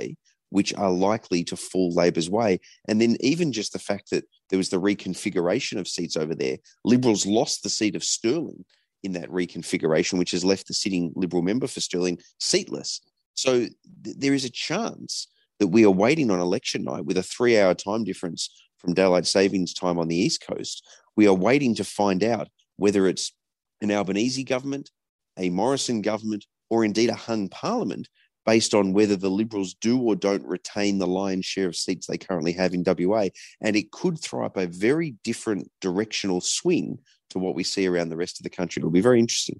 which 0.50 0.74
are 0.75 0.91
likely 0.91 1.44
to 1.44 1.58
fall 1.58 1.94
Labor's 1.94 2.29
way. 2.29 2.60
And 2.88 3.01
then 3.01 3.17
even 3.20 3.51
just 3.51 3.74
the 3.74 3.79
fact 3.79 4.12
that 4.12 4.25
there 4.50 4.58
was 4.58 4.70
the 4.70 4.79
reconfiguration 4.79 5.79
of 5.79 5.88
seats 5.88 6.15
over 6.15 6.34
there, 6.34 6.58
Liberals 6.86 7.25
lost 7.25 7.63
the 7.63 7.70
seat 7.70 7.96
of 7.96 8.03
Stirling 8.03 8.63
in 9.03 9.12
that 9.13 9.29
reconfiguration, 9.29 10.17
which 10.17 10.32
has 10.32 10.46
left 10.46 10.67
the 10.67 10.74
sitting 10.74 11.12
Liberal 11.15 11.44
member 11.44 11.67
for 11.67 11.82
Stirling 11.82 12.20
seatless. 12.39 13.01
So 13.34 13.60
th- 13.60 14.17
there 14.17 14.34
is 14.34 14.46
a 14.46 14.50
chance 14.50 15.27
that 15.60 15.67
we 15.67 15.86
are 15.86 15.91
waiting 15.91 16.32
on 16.32 16.39
election 16.39 16.84
night 16.84 17.06
with 17.06 17.17
a 17.17 17.24
three 17.24 17.60
hour 17.60 17.74
time 17.74 18.03
difference 18.03 18.50
from 18.78 18.94
daylight 18.94 19.26
savings 19.26 19.74
time 19.74 20.00
on 20.00 20.08
the 20.08 20.16
East 20.16 20.46
Coast. 20.46 20.86
We 21.16 21.28
are 21.28 21.34
waiting 21.34 21.76
to 21.76 21.84
find 21.84 22.24
out 22.24 22.48
whether 22.78 23.08
it's 23.08 23.34
an 23.82 23.92
Albanese 23.92 24.44
government, 24.44 24.92
a 25.38 25.50
Morrison 25.50 26.02
government, 26.02 26.46
or 26.70 26.84
indeed 26.84 27.10
a 27.10 27.16
hung 27.16 27.50
parliament 27.50 28.08
based 28.46 28.74
on 28.74 28.94
whether 28.94 29.18
the 29.18 29.30
Liberals 29.30 29.74
do 29.74 30.00
or 30.00 30.16
don't 30.16 30.46
retain 30.46 30.98
the 30.98 31.08
lion's 31.08 31.46
share 31.46 31.68
of 31.68 31.76
seats 31.76 32.08
they 32.08 32.18
currently 32.18 32.54
have 32.54 32.74
in 32.74 32.84
WA. 32.86 33.28
And 33.62 33.76
it 33.76 33.92
could 33.92 34.20
throw 34.20 34.46
up 34.46 34.56
a 34.56 34.68
very 34.68 35.16
different 35.24 35.70
directional 35.82 36.40
swing 36.40 37.00
to 37.32 37.40
what 37.40 37.56
we 37.56 37.64
see 37.64 37.86
around 37.86 38.08
the 38.10 38.16
rest 38.16 38.40
of 38.40 38.44
the 38.44 38.50
country. 38.50 38.80
It'll 38.80 38.90
be 38.90 39.02
very 39.02 39.20
interesting. 39.20 39.60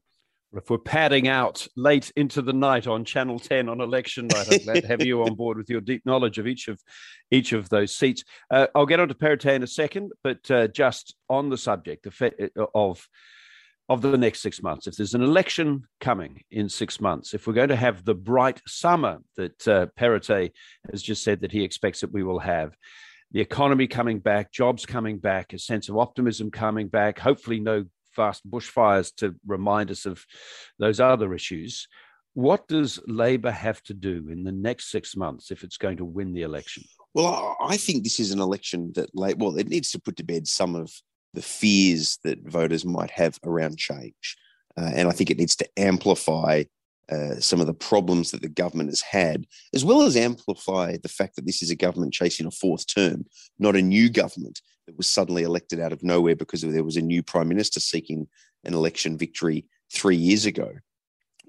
If 0.54 0.70
we're 0.70 0.78
padding 0.78 1.28
out 1.28 1.68
late 1.76 2.12
into 2.16 2.42
the 2.42 2.54
night 2.54 2.88
on 2.88 3.04
Channel 3.04 3.38
10 3.38 3.68
on 3.68 3.82
election 3.82 4.28
night, 4.28 4.48
I'm 4.50 4.60
glad 4.60 4.82
to 4.82 4.88
have 4.88 5.04
you 5.04 5.24
on 5.24 5.36
board 5.36 5.58
with 5.58 5.70
your 5.70 5.82
deep 5.82 6.06
knowledge 6.06 6.38
of 6.38 6.48
each 6.48 6.70
of 6.70 6.82
each 7.30 7.52
of 7.52 7.68
those 7.68 7.96
seats. 7.96 8.24
Uh, 8.50 8.68
I'll 8.74 8.86
get 8.86 9.02
on 9.02 9.10
to 9.10 9.14
Perrottet 9.14 9.56
in 9.56 9.64
a 9.64 9.68
second, 9.68 10.12
but 10.24 10.50
uh, 10.50 10.68
just 10.70 11.16
on 11.30 11.50
the 11.50 11.58
subject 11.58 12.08
of, 12.08 12.22
of 12.74 13.08
of 13.90 14.02
the 14.02 14.18
next 14.18 14.42
six 14.42 14.62
months. 14.62 14.88
If 14.88 14.96
there's 14.96 15.14
an 15.14 15.24
election 15.24 15.84
coming 16.00 16.44
in 16.52 16.70
six 16.70 17.00
months, 17.00 17.34
if 17.34 17.48
we're 17.48 17.54
going 17.54 17.70
to 17.70 17.76
have 17.76 18.04
the 18.04 18.16
bright 18.16 18.62
summer 18.68 19.20
that 19.36 19.68
uh, 19.68 19.88
Perrottet 19.98 20.52
has 20.92 21.02
just 21.02 21.24
said 21.24 21.42
that 21.42 21.52
he 21.52 21.64
expects 21.64 22.02
that 22.02 22.12
we 22.12 22.24
will 22.24 22.40
have, 22.40 22.76
the 23.32 23.42
economy 23.42 23.88
coming 23.88 24.20
back, 24.20 24.52
jobs 24.52 24.86
coming 24.86 25.20
back, 25.20 25.54
a 25.54 25.60
sense 25.60 25.90
of 25.90 25.98
optimism 25.98 26.52
coming 26.52 26.88
back, 26.88 27.20
hopefully 27.20 27.60
no 27.60 27.86
fast 28.18 28.42
bushfires 28.50 29.10
to 29.16 29.36
remind 29.46 29.92
us 29.92 30.06
of 30.06 30.26
those 30.80 31.00
other 31.00 31.34
issues. 31.34 31.88
What 32.34 32.68
does 32.68 33.00
Labor 33.08 33.52
have 33.52 33.82
to 33.84 33.94
do 33.94 34.16
in 34.30 34.44
the 34.44 34.52
next 34.52 34.92
six 34.92 35.16
months 35.16 35.52
if 35.52 35.64
it's 35.64 35.78
going 35.78 35.98
to 35.98 36.06
win 36.18 36.34
the 36.34 36.42
election? 36.44 36.84
Well, 37.14 37.56
I 37.74 37.78
think 37.78 38.04
this 38.04 38.20
is 38.20 38.32
an 38.32 38.42
election 38.42 38.92
that, 38.96 39.10
well, 39.14 39.58
it 39.58 39.70
needs 39.70 39.90
to 39.92 40.00
put 40.00 40.16
to 40.18 40.24
bed 40.24 40.48
some 40.48 40.76
of 40.76 40.92
the 41.34 41.42
fears 41.42 42.20
that 42.24 42.40
voters 42.48 42.86
might 42.86 43.12
have 43.12 43.40
around 43.44 43.78
change. 43.78 44.26
Uh, 44.78 44.92
and 44.94 45.08
I 45.08 45.12
think 45.12 45.30
it 45.30 45.40
needs 45.40 45.56
to 45.58 45.70
amplify 45.78 46.64
uh, 47.12 47.36
some 47.40 47.62
of 47.62 47.68
the 47.68 47.74
problems 47.74 48.32
that 48.32 48.42
the 48.42 48.50
government 48.50 48.90
has 48.90 49.02
had, 49.02 49.46
as 49.74 49.86
well 49.86 50.02
as 50.02 50.18
amplify 50.18 50.98
the 51.02 51.10
fact 51.10 51.36
that 51.36 51.46
this 51.46 51.62
is 51.62 51.72
a 51.72 51.76
government 51.76 52.14
chasing 52.14 52.46
a 52.46 52.52
fourth 52.52 52.86
term, 52.94 53.26
not 53.60 53.76
a 53.76 53.82
new 53.82 54.10
government 54.10 54.62
that 54.86 54.98
was 54.98 55.08
suddenly 55.08 55.44
elected 55.44 55.80
out 55.80 55.94
of 55.94 56.04
nowhere 56.04 56.36
because 56.36 56.62
there 56.62 56.84
was 56.84 56.98
a 56.98 57.02
new 57.02 57.24
prime 57.24 57.48
minister 57.48 57.80
seeking 57.80 58.28
an 58.64 58.74
election 58.74 59.18
victory 59.18 59.66
three 59.92 60.16
years 60.16 60.46
ago 60.46 60.72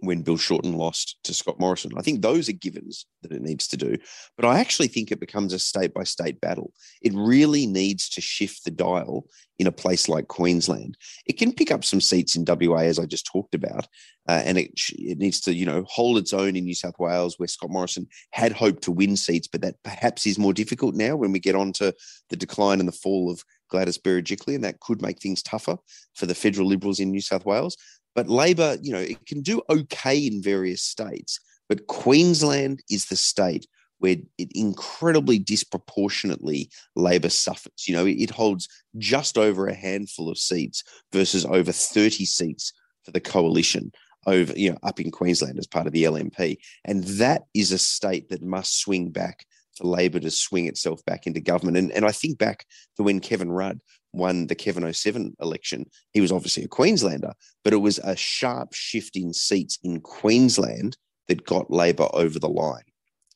when 0.00 0.22
Bill 0.22 0.36
Shorten 0.36 0.74
lost 0.74 1.16
to 1.24 1.34
Scott 1.34 1.58
Morrison. 1.58 1.92
I 1.96 2.02
think 2.02 2.22
those 2.22 2.48
are 2.48 2.52
givens 2.52 3.06
that 3.22 3.32
it 3.32 3.42
needs 3.42 3.66
to 3.68 3.76
do. 3.76 3.96
But 4.36 4.46
I 4.46 4.60
actually 4.60 4.88
think 4.88 5.10
it 5.10 5.20
becomes 5.20 5.52
a 5.52 5.58
state 5.58 5.92
by 5.92 6.04
state 6.04 6.40
battle. 6.40 6.72
It 7.02 7.12
really 7.14 7.66
needs 7.66 8.08
to 8.10 8.20
shift 8.20 8.64
the 8.64 8.70
dial 8.70 9.26
in 9.58 9.66
a 9.66 9.72
place 9.72 10.08
like 10.08 10.28
Queensland. 10.28 10.96
It 11.26 11.38
can 11.38 11.52
pick 11.52 11.70
up 11.70 11.84
some 11.84 12.00
seats 12.00 12.36
in 12.36 12.44
WA, 12.46 12.82
as 12.82 12.98
I 12.98 13.06
just 13.06 13.26
talked 13.26 13.54
about, 13.54 13.88
uh, 14.28 14.42
and 14.44 14.58
it, 14.58 14.70
it 14.92 15.18
needs 15.18 15.40
to, 15.42 15.54
you 15.54 15.66
know, 15.66 15.84
hold 15.88 16.18
its 16.18 16.32
own 16.32 16.54
in 16.54 16.64
New 16.64 16.74
South 16.74 16.98
Wales, 16.98 17.34
where 17.38 17.48
Scott 17.48 17.70
Morrison 17.70 18.06
had 18.30 18.52
hoped 18.52 18.82
to 18.84 18.92
win 18.92 19.16
seats, 19.16 19.48
but 19.48 19.62
that 19.62 19.74
perhaps 19.82 20.26
is 20.26 20.38
more 20.38 20.52
difficult 20.52 20.94
now 20.94 21.16
when 21.16 21.32
we 21.32 21.40
get 21.40 21.56
on 21.56 21.72
to 21.74 21.92
the 22.30 22.36
decline 22.36 22.78
and 22.78 22.88
the 22.88 22.92
fall 22.92 23.30
of 23.30 23.42
Gladys 23.68 23.98
Berejiklian, 23.98 24.56
and 24.56 24.64
that 24.64 24.80
could 24.80 25.02
make 25.02 25.20
things 25.20 25.42
tougher 25.42 25.76
for 26.14 26.26
the 26.26 26.34
federal 26.34 26.68
Liberals 26.68 27.00
in 27.00 27.10
New 27.10 27.20
South 27.20 27.44
Wales. 27.44 27.76
But 28.18 28.28
Labor, 28.28 28.76
you 28.82 28.90
know, 28.90 28.98
it 28.98 29.24
can 29.26 29.42
do 29.42 29.62
okay 29.70 30.18
in 30.18 30.42
various 30.42 30.82
states, 30.82 31.38
but 31.68 31.86
Queensland 31.86 32.82
is 32.90 33.06
the 33.06 33.14
state 33.14 33.68
where 33.98 34.16
it 34.38 34.50
incredibly 34.56 35.38
disproportionately 35.38 36.68
Labor 36.96 37.28
suffers. 37.28 37.86
You 37.86 37.94
know, 37.94 38.06
it 38.06 38.30
holds 38.30 38.68
just 38.96 39.38
over 39.38 39.68
a 39.68 39.72
handful 39.72 40.28
of 40.28 40.36
seats 40.36 40.82
versus 41.12 41.44
over 41.44 41.70
30 41.70 42.24
seats 42.24 42.72
for 43.04 43.12
the 43.12 43.20
coalition 43.20 43.92
over, 44.26 44.52
you 44.56 44.72
know, 44.72 44.78
up 44.82 44.98
in 44.98 45.12
Queensland 45.12 45.56
as 45.56 45.68
part 45.68 45.86
of 45.86 45.92
the 45.92 46.02
LNP. 46.02 46.56
And 46.84 47.04
that 47.04 47.42
is 47.54 47.70
a 47.70 47.78
state 47.78 48.30
that 48.30 48.42
must 48.42 48.80
swing 48.80 49.10
back 49.10 49.46
for 49.76 49.86
Labor 49.86 50.18
to 50.18 50.30
swing 50.32 50.66
itself 50.66 51.04
back 51.04 51.28
into 51.28 51.40
government. 51.40 51.76
And, 51.76 51.92
and 51.92 52.04
I 52.04 52.10
think 52.10 52.36
back 52.36 52.66
to 52.96 53.04
when 53.04 53.20
Kevin 53.20 53.52
Rudd 53.52 53.78
won 54.12 54.46
the 54.46 54.54
Kevin 54.54 54.90
07 54.92 55.36
election. 55.40 55.86
He 56.12 56.20
was 56.20 56.32
obviously 56.32 56.64
a 56.64 56.68
Queenslander, 56.68 57.34
but 57.64 57.72
it 57.72 57.78
was 57.78 57.98
a 57.98 58.16
sharp 58.16 58.72
shift 58.72 59.16
in 59.16 59.32
seats 59.32 59.78
in 59.82 60.00
Queensland 60.00 60.96
that 61.28 61.44
got 61.44 61.70
Labor 61.70 62.08
over 62.12 62.38
the 62.38 62.48
line. 62.48 62.82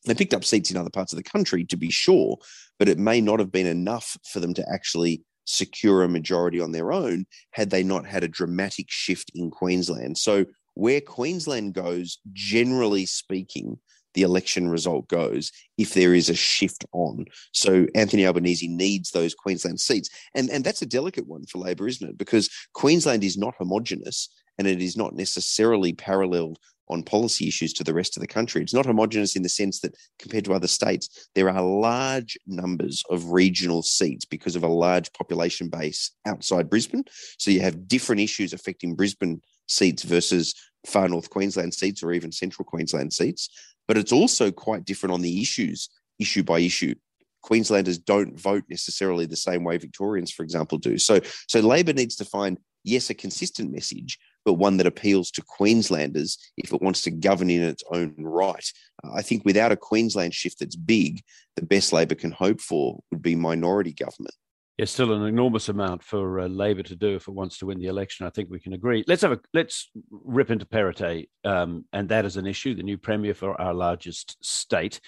They 0.06 0.14
picked 0.14 0.34
up 0.34 0.44
seats 0.44 0.70
in 0.70 0.76
other 0.76 0.90
parts 0.90 1.12
of 1.12 1.16
the 1.16 1.22
country, 1.22 1.64
to 1.66 1.76
be 1.76 1.90
sure, 1.90 2.38
but 2.78 2.88
it 2.88 2.98
may 2.98 3.20
not 3.20 3.38
have 3.38 3.52
been 3.52 3.66
enough 3.66 4.16
for 4.26 4.40
them 4.40 4.54
to 4.54 4.68
actually 4.72 5.22
secure 5.44 6.02
a 6.02 6.08
majority 6.08 6.60
on 6.60 6.72
their 6.72 6.92
own 6.92 7.26
had 7.52 7.70
they 7.70 7.82
not 7.82 8.06
had 8.06 8.24
a 8.24 8.28
dramatic 8.28 8.86
shift 8.88 9.30
in 9.34 9.50
Queensland. 9.50 10.18
So, 10.18 10.46
where 10.74 11.00
Queensland 11.00 11.74
goes, 11.74 12.18
generally 12.32 13.04
speaking, 13.04 13.78
the 14.14 14.22
election 14.22 14.68
result 14.68 15.08
goes 15.08 15.52
if 15.78 15.94
there 15.94 16.14
is 16.14 16.28
a 16.28 16.34
shift 16.34 16.84
on. 16.92 17.24
So 17.52 17.86
Anthony 17.94 18.26
Albanese 18.26 18.68
needs 18.68 19.10
those 19.10 19.34
Queensland 19.34 19.80
seats. 19.80 20.08
And, 20.34 20.50
and 20.50 20.64
that's 20.64 20.82
a 20.82 20.86
delicate 20.86 21.26
one 21.26 21.44
for 21.46 21.58
Labor, 21.58 21.88
isn't 21.88 22.08
it? 22.08 22.18
Because 22.18 22.50
Queensland 22.74 23.24
is 23.24 23.38
not 23.38 23.54
homogenous 23.58 24.28
and 24.58 24.66
it 24.66 24.82
is 24.82 24.96
not 24.96 25.14
necessarily 25.14 25.92
paralleled 25.92 26.58
on 26.88 27.02
policy 27.02 27.48
issues 27.48 27.72
to 27.72 27.84
the 27.84 27.94
rest 27.94 28.16
of 28.16 28.20
the 28.20 28.26
country. 28.26 28.60
It's 28.60 28.74
not 28.74 28.86
homogenous 28.86 29.34
in 29.34 29.42
the 29.42 29.48
sense 29.48 29.80
that 29.80 29.96
compared 30.18 30.44
to 30.44 30.52
other 30.52 30.66
states, 30.66 31.28
there 31.34 31.48
are 31.48 31.62
large 31.62 32.36
numbers 32.46 33.02
of 33.10 33.32
regional 33.32 33.82
seats 33.82 34.24
because 34.24 34.56
of 34.56 34.62
a 34.62 34.68
large 34.68 35.12
population 35.12 35.68
base 35.68 36.10
outside 36.26 36.68
Brisbane. 36.68 37.04
So 37.38 37.50
you 37.50 37.60
have 37.60 37.88
different 37.88 38.20
issues 38.20 38.52
affecting 38.52 38.94
Brisbane 38.94 39.40
seats 39.66 40.02
versus 40.02 40.54
far 40.86 41.08
north 41.08 41.30
Queensland 41.30 41.72
seats 41.72 42.02
or 42.02 42.12
even 42.12 42.32
central 42.32 42.64
Queensland 42.64 43.12
seats 43.12 43.48
but 43.88 43.98
it's 43.98 44.12
also 44.12 44.50
quite 44.50 44.84
different 44.84 45.12
on 45.12 45.20
the 45.20 45.40
issues, 45.40 45.88
issue 46.18 46.42
by 46.42 46.60
issue. 46.60 46.94
Queenslanders 47.42 47.98
don't 47.98 48.38
vote 48.38 48.64
necessarily 48.68 49.26
the 49.26 49.36
same 49.36 49.64
way 49.64 49.76
Victorians, 49.76 50.30
for 50.30 50.44
example, 50.44 50.78
do. 50.78 50.98
So, 50.98 51.20
so 51.48 51.60
Labor 51.60 51.92
needs 51.92 52.14
to 52.16 52.24
find, 52.24 52.58
yes, 52.84 53.10
a 53.10 53.14
consistent 53.14 53.72
message, 53.72 54.18
but 54.44 54.54
one 54.54 54.76
that 54.76 54.86
appeals 54.86 55.30
to 55.32 55.42
Queenslanders 55.42 56.38
if 56.56 56.72
it 56.72 56.80
wants 56.80 57.02
to 57.02 57.10
govern 57.10 57.50
in 57.50 57.62
its 57.62 57.82
own 57.90 58.14
right. 58.18 58.64
I 59.04 59.22
think 59.22 59.44
without 59.44 59.72
a 59.72 59.76
Queensland 59.76 60.34
shift 60.34 60.60
that's 60.60 60.76
big, 60.76 61.22
the 61.56 61.66
best 61.66 61.92
Labor 61.92 62.14
can 62.14 62.30
hope 62.30 62.60
for 62.60 63.00
would 63.10 63.22
be 63.22 63.34
minority 63.34 63.92
government. 63.92 64.34
There's 64.78 64.90
still 64.90 65.12
an 65.12 65.26
enormous 65.26 65.68
amount 65.68 66.02
for 66.02 66.40
uh, 66.40 66.48
Labor 66.48 66.82
to 66.84 66.96
do 66.96 67.14
if 67.14 67.28
it 67.28 67.34
wants 67.34 67.58
to 67.58 67.66
win 67.66 67.78
the 67.78 67.86
election. 67.86 68.26
I 68.26 68.30
think 68.30 68.50
we 68.50 68.58
can 68.58 68.72
agree. 68.72 69.04
Let's 69.06 69.22
have 69.22 69.32
a 69.32 69.40
let's 69.52 69.90
rip 70.10 70.50
into 70.50 70.64
Perrottet, 70.64 71.28
um, 71.44 71.84
and 71.92 72.08
that 72.08 72.24
is 72.24 72.36
an 72.36 72.46
issue. 72.46 72.74
The 72.74 72.82
new 72.82 72.96
premier 72.96 73.34
for 73.34 73.60
our 73.60 73.74
largest 73.74 74.42
state. 74.44 75.00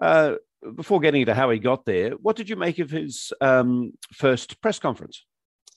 Uh, 0.00 0.34
before 0.76 1.00
getting 1.00 1.22
into 1.22 1.34
how 1.34 1.50
he 1.50 1.58
got 1.58 1.84
there, 1.84 2.12
what 2.12 2.36
did 2.36 2.48
you 2.48 2.56
make 2.56 2.78
of 2.78 2.90
his 2.90 3.32
um, 3.40 3.92
first 4.12 4.60
press 4.60 4.78
conference? 4.78 5.24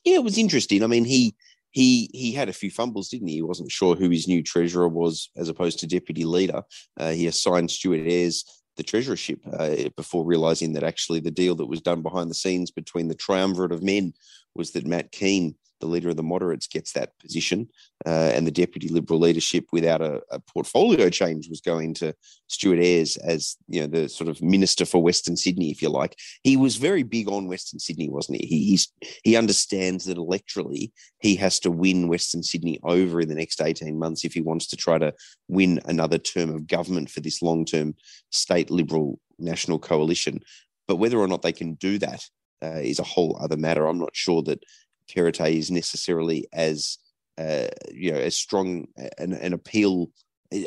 Yeah, 0.04 0.16
it 0.16 0.24
was 0.24 0.38
interesting. 0.38 0.84
I 0.84 0.88
mean, 0.88 1.06
he 1.06 1.36
he 1.72 2.10
he 2.14 2.32
had 2.32 2.48
a 2.48 2.54
few 2.54 2.70
fumbles, 2.70 3.10
didn't 3.10 3.28
he? 3.28 3.36
He 3.36 3.42
wasn't 3.42 3.72
sure 3.72 3.96
who 3.96 4.10
his 4.10 4.28
new 4.28 4.44
treasurer 4.44 4.88
was 4.88 5.30
as 5.36 5.50
opposed 5.50 5.80
to 5.80 5.88
deputy 5.88 6.24
leader. 6.24 6.64
Uh, 6.98 7.12
he 7.12 7.28
assigned 7.28 7.72
Stuart 7.72 8.08
Ayres 8.08 8.46
the 8.78 8.84
treasurership 8.84 9.40
uh, 9.54 9.90
before 9.96 10.26
realizing 10.26 10.74
that 10.74 10.84
actually 10.84 11.20
the 11.20 11.32
deal 11.32 11.56
that 11.56 11.66
was 11.66 11.82
done 11.82 12.02
behind 12.02 12.30
the 12.30 12.36
scenes 12.36 12.72
between 12.72 13.08
the 13.08 13.16
triumvirate 13.16 13.72
of 13.72 13.84
men 13.84 14.14
was 14.56 14.72
that 14.72 14.86
Matt 14.86 15.12
Kean 15.12 15.56
the 15.80 15.88
leader 15.88 16.10
of 16.10 16.16
the 16.16 16.24
moderates 16.24 16.68
gets 16.68 16.94
that 16.94 17.18
position, 17.20 17.68
uh, 18.06 18.32
and 18.34 18.48
the 18.48 18.52
deputy 18.52 18.88
Liberal 18.88 19.20
leadership, 19.20 19.66
without 19.72 20.02
a, 20.02 20.22
a, 20.32 20.40
portfolio 20.40 21.10
change, 21.10 21.50
was 21.50 21.62
going 21.62 21.94
to 21.96 22.14
Stuart 22.48 22.80
Ayres 22.80 23.18
as 23.18 23.58
you 23.68 23.82
know 23.82 23.88
the 23.88 24.08
sort 24.08 24.30
of 24.30 24.42
minister 24.42 24.86
for 24.86 25.02
Western 25.04 25.36
Sydney, 25.36 25.72
if 25.72 25.82
you 25.82 25.90
like. 25.90 26.18
He 26.44 26.58
was 26.58 26.78
very 26.78 27.04
big 27.04 27.28
on 27.28 27.48
Western 27.48 27.80
Sydney, 27.80 28.10
wasn't 28.10 28.42
he? 28.42 28.48
he 28.48 28.80
he 29.24 29.36
understands 29.36 30.06
that 30.06 30.18
electorally 30.18 30.92
he 31.20 31.36
has 31.36 31.60
to 31.62 31.72
win 31.72 32.08
Western 32.08 32.44
Sydney 32.44 32.80
over 32.84 33.20
in 33.22 33.30
the 33.30 33.36
next 33.36 33.62
eighteen 33.62 34.00
months 34.00 34.24
if 34.24 34.34
he 34.34 34.42
wants 34.42 34.68
to 34.68 34.76
try 34.76 34.98
to 34.98 35.14
win 35.48 35.80
another 35.86 36.18
term 36.18 36.50
of 36.50 36.68
government 36.68 37.10
for 37.10 37.20
this 37.20 37.42
long-term 37.42 37.96
state 38.32 38.70
Liberal 38.72 39.20
national 39.38 39.80
coalition. 39.80 40.40
But 40.88 40.98
whether 40.98 41.18
or 41.18 41.28
not 41.28 41.42
they 41.42 41.52
can 41.52 41.74
do 41.76 41.98
that 42.00 42.24
uh, 42.64 42.80
is 42.80 43.00
a 43.00 43.04
whole 43.04 43.38
other 43.42 43.58
matter. 43.58 43.86
I'm 43.86 44.00
not 44.00 44.16
sure 44.16 44.42
that 44.44 44.64
Perrottet 45.10 45.54
is 45.54 45.72
necessarily 45.72 46.48
as 46.54 46.98
uh, 47.38 47.68
you 47.92 48.12
know 48.12 48.20
as 48.20 48.36
strong 48.36 48.88
an, 49.18 49.34
an 49.34 49.54
appeal. 49.54 50.12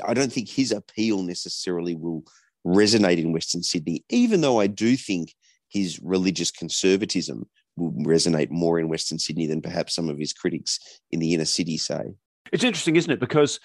I 0.04 0.14
don't 0.14 0.33
think 0.33 0.49
his 0.49 0.73
appeal 0.73 1.23
necessarily 1.23 1.95
will 1.95 2.25
resonate 2.66 3.18
in 3.18 3.33
Western 3.33 3.62
Sydney, 3.62 4.04
even 4.11 4.40
though 4.40 4.61
I 4.61 4.66
do 4.66 4.97
think 4.97 5.35
his 5.68 6.00
religious 6.02 6.50
conservatism 6.50 7.49
will 7.76 7.92
resonate 7.92 8.50
more 8.50 8.78
in 8.78 8.88
Western 8.88 9.18
Sydney 9.18 9.47
than 9.47 9.62
perhaps 9.62 9.95
some 9.95 10.09
of 10.09 10.18
his 10.18 10.33
critics 10.33 10.78
in 11.11 11.21
the 11.21 11.33
inner 11.35 11.45
city 11.45 11.76
say. 11.76 12.14
It's 12.52 12.64
interesting, 12.64 12.97
isn't 12.97 13.11
it? 13.11 13.21
Because 13.21 13.61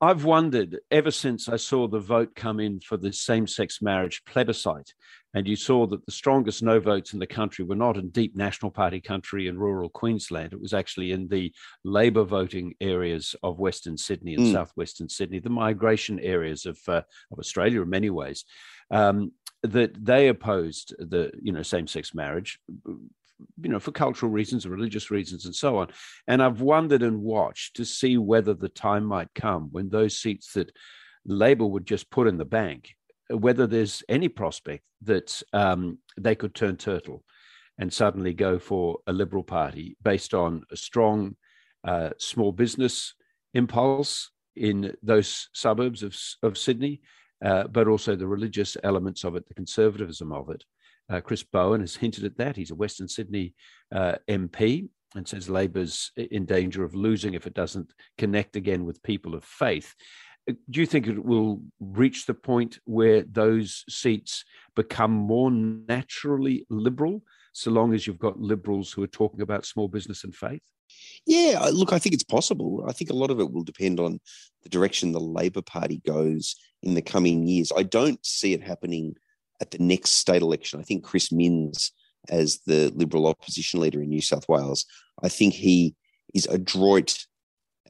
I've 0.00 0.24
wondered 0.24 0.78
ever 0.90 1.10
since 1.10 1.48
I 1.48 1.56
saw 1.56 1.88
the 1.88 1.98
vote 1.98 2.34
come 2.36 2.60
in 2.60 2.80
for 2.80 2.96
the 2.96 3.12
same 3.12 3.46
sex 3.46 3.82
marriage 3.82 4.22
plebiscite, 4.26 4.94
and 5.38 5.46
you 5.46 5.54
saw 5.54 5.86
that 5.86 6.04
the 6.04 6.10
strongest 6.10 6.64
no 6.64 6.80
votes 6.80 7.12
in 7.12 7.20
the 7.20 7.26
country 7.26 7.64
were 7.64 7.76
not 7.76 7.96
in 7.96 8.08
deep 8.08 8.34
National 8.34 8.72
Party 8.72 9.00
country 9.00 9.46
in 9.46 9.56
rural 9.56 9.88
Queensland. 9.88 10.52
It 10.52 10.60
was 10.60 10.74
actually 10.74 11.12
in 11.12 11.28
the 11.28 11.52
Labor 11.84 12.24
voting 12.24 12.74
areas 12.80 13.36
of 13.44 13.60
Western 13.60 13.96
Sydney 13.96 14.34
and 14.34 14.46
mm. 14.46 14.52
southwestern 14.52 15.08
Sydney, 15.08 15.38
the 15.38 15.48
migration 15.48 16.18
areas 16.18 16.66
of, 16.66 16.76
uh, 16.88 17.02
of 17.30 17.38
Australia 17.38 17.82
in 17.82 17.88
many 17.88 18.10
ways. 18.10 18.44
Um, 18.90 19.30
that 19.62 20.04
they 20.04 20.28
opposed 20.28 20.94
the 20.98 21.32
you 21.40 21.52
know 21.52 21.62
same 21.62 21.86
sex 21.86 22.14
marriage 22.14 22.60
you 23.60 23.68
know, 23.68 23.78
for 23.78 23.92
cultural 23.92 24.32
reasons, 24.32 24.66
religious 24.66 25.12
reasons, 25.12 25.44
and 25.44 25.54
so 25.54 25.78
on. 25.78 25.88
And 26.26 26.42
I've 26.42 26.60
wondered 26.60 27.04
and 27.04 27.22
watched 27.22 27.76
to 27.76 27.84
see 27.84 28.16
whether 28.16 28.52
the 28.52 28.68
time 28.68 29.04
might 29.04 29.32
come 29.34 29.68
when 29.70 29.88
those 29.88 30.18
seats 30.18 30.54
that 30.54 30.72
Labor 31.24 31.66
would 31.66 31.86
just 31.86 32.10
put 32.10 32.26
in 32.26 32.38
the 32.38 32.44
bank, 32.44 32.96
whether 33.30 33.66
there's 33.66 34.02
any 34.08 34.28
prospect 34.28 34.84
that 35.02 35.42
um, 35.52 35.98
they 36.18 36.34
could 36.34 36.54
turn 36.54 36.76
turtle 36.76 37.24
and 37.78 37.92
suddenly 37.92 38.34
go 38.34 38.58
for 38.58 38.98
a 39.06 39.12
Liberal 39.12 39.44
Party 39.44 39.96
based 40.02 40.34
on 40.34 40.62
a 40.72 40.76
strong 40.76 41.36
uh, 41.84 42.10
small 42.18 42.52
business 42.52 43.14
impulse 43.54 44.30
in 44.56 44.94
those 45.02 45.48
suburbs 45.54 46.02
of, 46.02 46.16
of 46.42 46.58
Sydney, 46.58 47.00
uh, 47.44 47.64
but 47.68 47.86
also 47.86 48.16
the 48.16 48.26
religious 48.26 48.76
elements 48.82 49.24
of 49.24 49.36
it, 49.36 49.46
the 49.46 49.54
conservatism 49.54 50.32
of 50.32 50.50
it. 50.50 50.64
Uh, 51.10 51.20
Chris 51.20 51.42
Bowen 51.42 51.80
has 51.80 51.96
hinted 52.04 52.24
at 52.24 52.36
that. 52.38 52.56
He's 52.56 52.72
a 52.72 52.76
Western 52.76 53.08
Sydney 53.08 53.54
uh, 53.94 54.16
MP 54.28 54.88
and 55.14 55.26
says 55.26 55.48
Labor's 55.48 56.12
in 56.16 56.44
danger 56.44 56.84
of 56.84 56.94
losing 56.94 57.34
if 57.34 57.46
it 57.46 57.54
doesn't 57.54 57.94
connect 58.18 58.56
again 58.56 58.84
with 58.84 59.02
people 59.02 59.34
of 59.34 59.44
faith. 59.44 59.94
Do 60.70 60.80
you 60.80 60.86
think 60.86 61.06
it 61.06 61.24
will 61.24 61.62
reach 61.80 62.26
the 62.26 62.34
point 62.34 62.78
where 62.84 63.22
those 63.22 63.84
seats 63.88 64.44
become 64.74 65.12
more 65.12 65.50
naturally 65.50 66.66
liberal, 66.70 67.22
so 67.52 67.70
long 67.70 67.94
as 67.94 68.06
you've 68.06 68.18
got 68.18 68.40
liberals 68.40 68.92
who 68.92 69.02
are 69.02 69.08
talking 69.08 69.40
about 69.40 69.66
small 69.66 69.88
business 69.88 70.24
and 70.24 70.34
faith? 70.34 70.62
Yeah, 71.26 71.68
look, 71.72 71.92
I 71.92 71.98
think 71.98 72.14
it's 72.14 72.24
possible. 72.24 72.84
I 72.88 72.92
think 72.92 73.10
a 73.10 73.14
lot 73.14 73.30
of 73.30 73.40
it 73.40 73.52
will 73.52 73.62
depend 73.62 74.00
on 74.00 74.20
the 74.62 74.68
direction 74.68 75.12
the 75.12 75.20
Labor 75.20 75.62
Party 75.62 76.00
goes 76.06 76.56
in 76.82 76.94
the 76.94 77.02
coming 77.02 77.46
years. 77.46 77.72
I 77.76 77.82
don't 77.82 78.24
see 78.24 78.54
it 78.54 78.62
happening 78.62 79.14
at 79.60 79.70
the 79.70 79.78
next 79.78 80.12
state 80.12 80.42
election. 80.42 80.80
I 80.80 80.84
think 80.84 81.04
Chris 81.04 81.30
Minns, 81.32 81.92
as 82.28 82.60
the 82.66 82.92
Liberal 82.94 83.26
opposition 83.26 83.80
leader 83.80 84.02
in 84.02 84.08
New 84.08 84.22
South 84.22 84.48
Wales, 84.48 84.86
I 85.22 85.28
think 85.28 85.54
he 85.54 85.94
is 86.34 86.46
adroit 86.46 87.26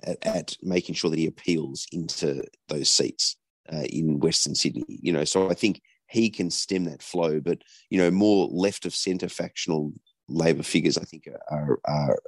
at, 0.03 0.19
at 0.27 0.57
making 0.63 0.95
sure 0.95 1.11
that 1.11 1.19
he 1.19 1.27
appeals 1.27 1.87
into 1.93 2.43
those 2.69 2.89
seats 2.89 3.37
uh, 3.73 3.85
in 3.91 4.21
Western 4.21 4.55
Sydney. 4.55 4.85
You 4.89 5.13
know, 5.13 5.25
so 5.25 5.51
I 5.51 5.55
think 5.55 5.81
he 6.09 6.31
can 6.31 6.51
stem 6.51 6.85
that 6.85 7.03
flow. 7.03 7.41
But 7.41 7.63
you 7.91 7.99
know, 7.99 8.11
more 8.11 8.49
left 8.51 8.87
of 8.87 8.95
centre 8.95 9.29
factional 9.29 9.93
Labor 10.29 10.63
figures, 10.63 10.99
I 10.99 11.05
think, 11.05 11.27
are, 11.51 11.79
are 11.87 12.19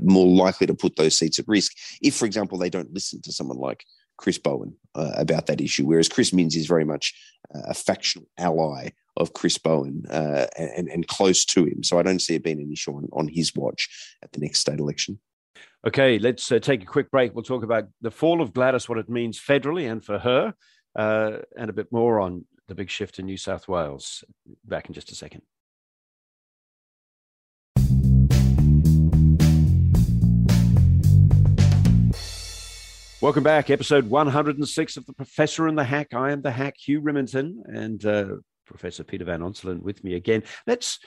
more 0.00 0.26
likely 0.26 0.66
to 0.66 0.74
put 0.74 0.96
those 0.96 1.18
seats 1.18 1.38
at 1.38 1.48
risk 1.48 1.72
if, 2.00 2.14
for 2.14 2.24
example, 2.24 2.58
they 2.58 2.70
don't 2.70 2.92
listen 2.92 3.20
to 3.22 3.32
someone 3.32 3.58
like 3.58 3.84
Chris 4.16 4.38
Bowen 4.38 4.74
uh, 4.94 5.12
about 5.16 5.46
that 5.46 5.60
issue. 5.60 5.84
Whereas 5.84 6.08
Chris 6.08 6.32
Minns 6.32 6.56
is 6.56 6.66
very 6.66 6.84
much 6.84 7.14
a 7.54 7.74
factional 7.74 8.26
ally 8.38 8.90
of 9.16 9.32
Chris 9.32 9.58
Bowen 9.58 10.04
uh, 10.10 10.46
and, 10.56 10.88
and 10.88 11.06
close 11.08 11.44
to 11.46 11.64
him. 11.64 11.82
So 11.82 11.98
I 11.98 12.02
don't 12.02 12.20
see 12.20 12.34
it 12.34 12.44
being 12.44 12.60
an 12.60 12.72
issue 12.72 12.92
on, 12.92 13.08
on 13.12 13.28
his 13.28 13.54
watch 13.54 13.88
at 14.22 14.32
the 14.32 14.40
next 14.40 14.60
state 14.60 14.78
election. 14.78 15.18
Okay, 15.86 16.18
let's 16.18 16.50
uh, 16.50 16.58
take 16.58 16.82
a 16.82 16.86
quick 16.86 17.10
break. 17.10 17.34
We'll 17.34 17.44
talk 17.44 17.62
about 17.62 17.84
the 18.00 18.10
fall 18.10 18.40
of 18.42 18.52
Gladys, 18.52 18.88
what 18.88 18.98
it 18.98 19.08
means 19.08 19.38
federally 19.40 19.90
and 19.90 20.04
for 20.04 20.18
her, 20.18 20.54
uh, 20.96 21.38
and 21.56 21.70
a 21.70 21.72
bit 21.72 21.92
more 21.92 22.18
on 22.20 22.44
the 22.68 22.74
big 22.74 22.90
shift 22.90 23.18
in 23.18 23.26
New 23.26 23.36
South 23.36 23.68
Wales. 23.68 24.24
Back 24.64 24.88
in 24.88 24.94
just 24.94 25.12
a 25.12 25.14
second. 25.14 25.42
Welcome 33.22 33.44
back, 33.44 33.70
episode 33.70 34.10
106 34.10 34.96
of 34.98 35.06
The 35.06 35.12
Professor 35.14 35.66
and 35.66 35.78
the 35.78 35.84
Hack. 35.84 36.14
I 36.14 36.32
am 36.32 36.42
the 36.42 36.50
hack, 36.50 36.74
Hugh 36.76 37.00
Riminton, 37.00 37.56
and 37.64 38.04
uh, 38.04 38.26
Professor 38.66 39.04
Peter 39.04 39.24
Van 39.24 39.40
Onselen 39.40 39.80
with 39.80 40.04
me 40.04 40.14
again. 40.14 40.42
Let's, 40.66 40.98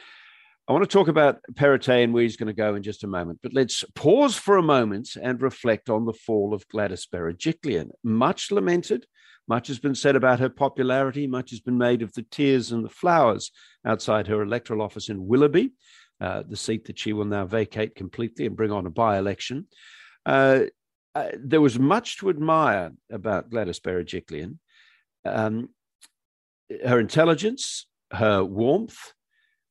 I 0.70 0.72
want 0.72 0.84
to 0.84 0.88
talk 0.88 1.08
about 1.08 1.40
Perrottet 1.54 2.04
and 2.04 2.14
where 2.14 2.22
he's 2.22 2.38
going 2.38 2.46
to 2.46 2.54
go 2.54 2.76
in 2.76 2.84
just 2.84 3.04
a 3.04 3.08
moment, 3.08 3.40
but 3.42 3.56
let's 3.56 3.84
pause 3.96 4.36
for 4.36 4.56
a 4.56 4.62
moment 4.62 5.10
and 5.20 5.42
reflect 5.42 5.90
on 5.90 6.06
the 6.06 6.14
fall 6.14 6.54
of 6.54 6.68
Gladys 6.68 7.08
Berejiklian. 7.12 7.90
Much 8.04 8.52
lamented, 8.52 9.08
much 9.48 9.68
has 9.68 9.80
been 9.80 9.96
said 9.96 10.16
about 10.16 10.40
her 10.40 10.48
popularity, 10.48 11.26
much 11.26 11.50
has 11.50 11.60
been 11.60 11.80
made 11.80 12.04
of 12.04 12.14
the 12.14 12.22
tears 12.22 12.72
and 12.72 12.86
the 12.86 12.90
flowers 12.90 13.50
outside 13.84 14.28
her 14.28 14.44
electoral 14.44 14.84
office 14.84 15.10
in 15.10 15.26
Willoughby, 15.26 15.72
uh, 16.22 16.44
the 16.48 16.56
seat 16.56 16.86
that 16.86 17.00
she 17.00 17.14
will 17.14 17.26
now 17.26 17.48
vacate 17.48 17.96
completely 17.96 18.46
and 18.46 18.56
bring 18.56 18.72
on 18.72 18.86
a 18.86 18.92
by 18.92 19.18
election. 19.18 19.66
Uh, 20.24 20.66
uh, 21.16 21.30
there 21.36 21.62
was 21.62 21.80
much 21.80 22.20
to 22.20 22.30
admire 22.30 22.92
about 23.12 23.50
Gladys 23.50 23.80
Berejiklian. 23.80 24.60
Um, 25.26 25.70
her 26.86 27.00
intelligence, 27.00 27.88
her 28.12 28.44
warmth, 28.44 29.14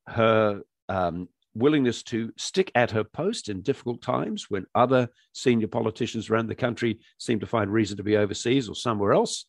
her 0.08 0.62
um, 0.88 1.28
willingness 1.54 2.02
to 2.04 2.32
stick 2.36 2.70
at 2.74 2.90
her 2.90 3.04
post 3.04 3.48
in 3.48 3.62
difficult 3.62 4.00
times 4.00 4.46
when 4.48 4.66
other 4.74 5.08
senior 5.32 5.68
politicians 5.68 6.30
around 6.30 6.46
the 6.46 6.54
country 6.54 6.98
seemed 7.18 7.40
to 7.40 7.46
find 7.46 7.72
reason 7.72 7.96
to 7.96 8.02
be 8.02 8.16
overseas 8.16 8.68
or 8.68 8.74
somewhere 8.74 9.12
else. 9.12 9.46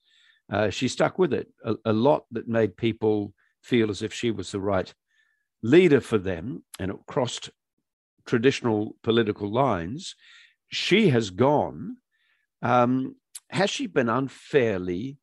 Uh, 0.52 0.70
she 0.70 0.88
stuck 0.88 1.20
with 1.20 1.34
it 1.34 1.48
a, 1.64 1.76
a, 1.86 1.94
lot 1.94 2.24
that 2.32 2.48
made 2.48 2.76
people 2.76 3.34
feel 3.62 3.92
as 3.92 4.02
if 4.02 4.12
she 4.12 4.32
was 4.32 4.52
the 4.52 4.60
right 4.60 4.94
leader 5.62 6.02
for 6.02 6.18
them 6.18 6.64
and 6.80 6.90
it 6.90 6.98
crossed 7.08 7.52
traditional 8.26 8.96
political 9.04 9.52
lines 9.52 10.16
she 10.70 11.10
has 11.10 11.30
gone. 11.30 11.98
Um, 12.62 13.16
has 13.50 13.70
she 13.70 13.88
been 13.88 14.10
unfairly 14.10 15.18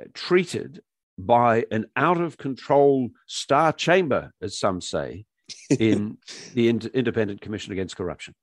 uh, 0.00 0.04
treated 0.14 0.82
by 1.18 1.64
an 1.70 1.86
out 1.96 2.20
of 2.20 2.38
control 2.38 3.10
star 3.26 3.72
chamber, 3.72 4.32
as 4.42 4.58
some 4.58 4.80
say, 4.80 5.24
in 5.70 6.18
the 6.54 6.68
Independent 6.68 7.40
Commission 7.40 7.72
Against 7.72 7.96
Corruption? 7.96 8.34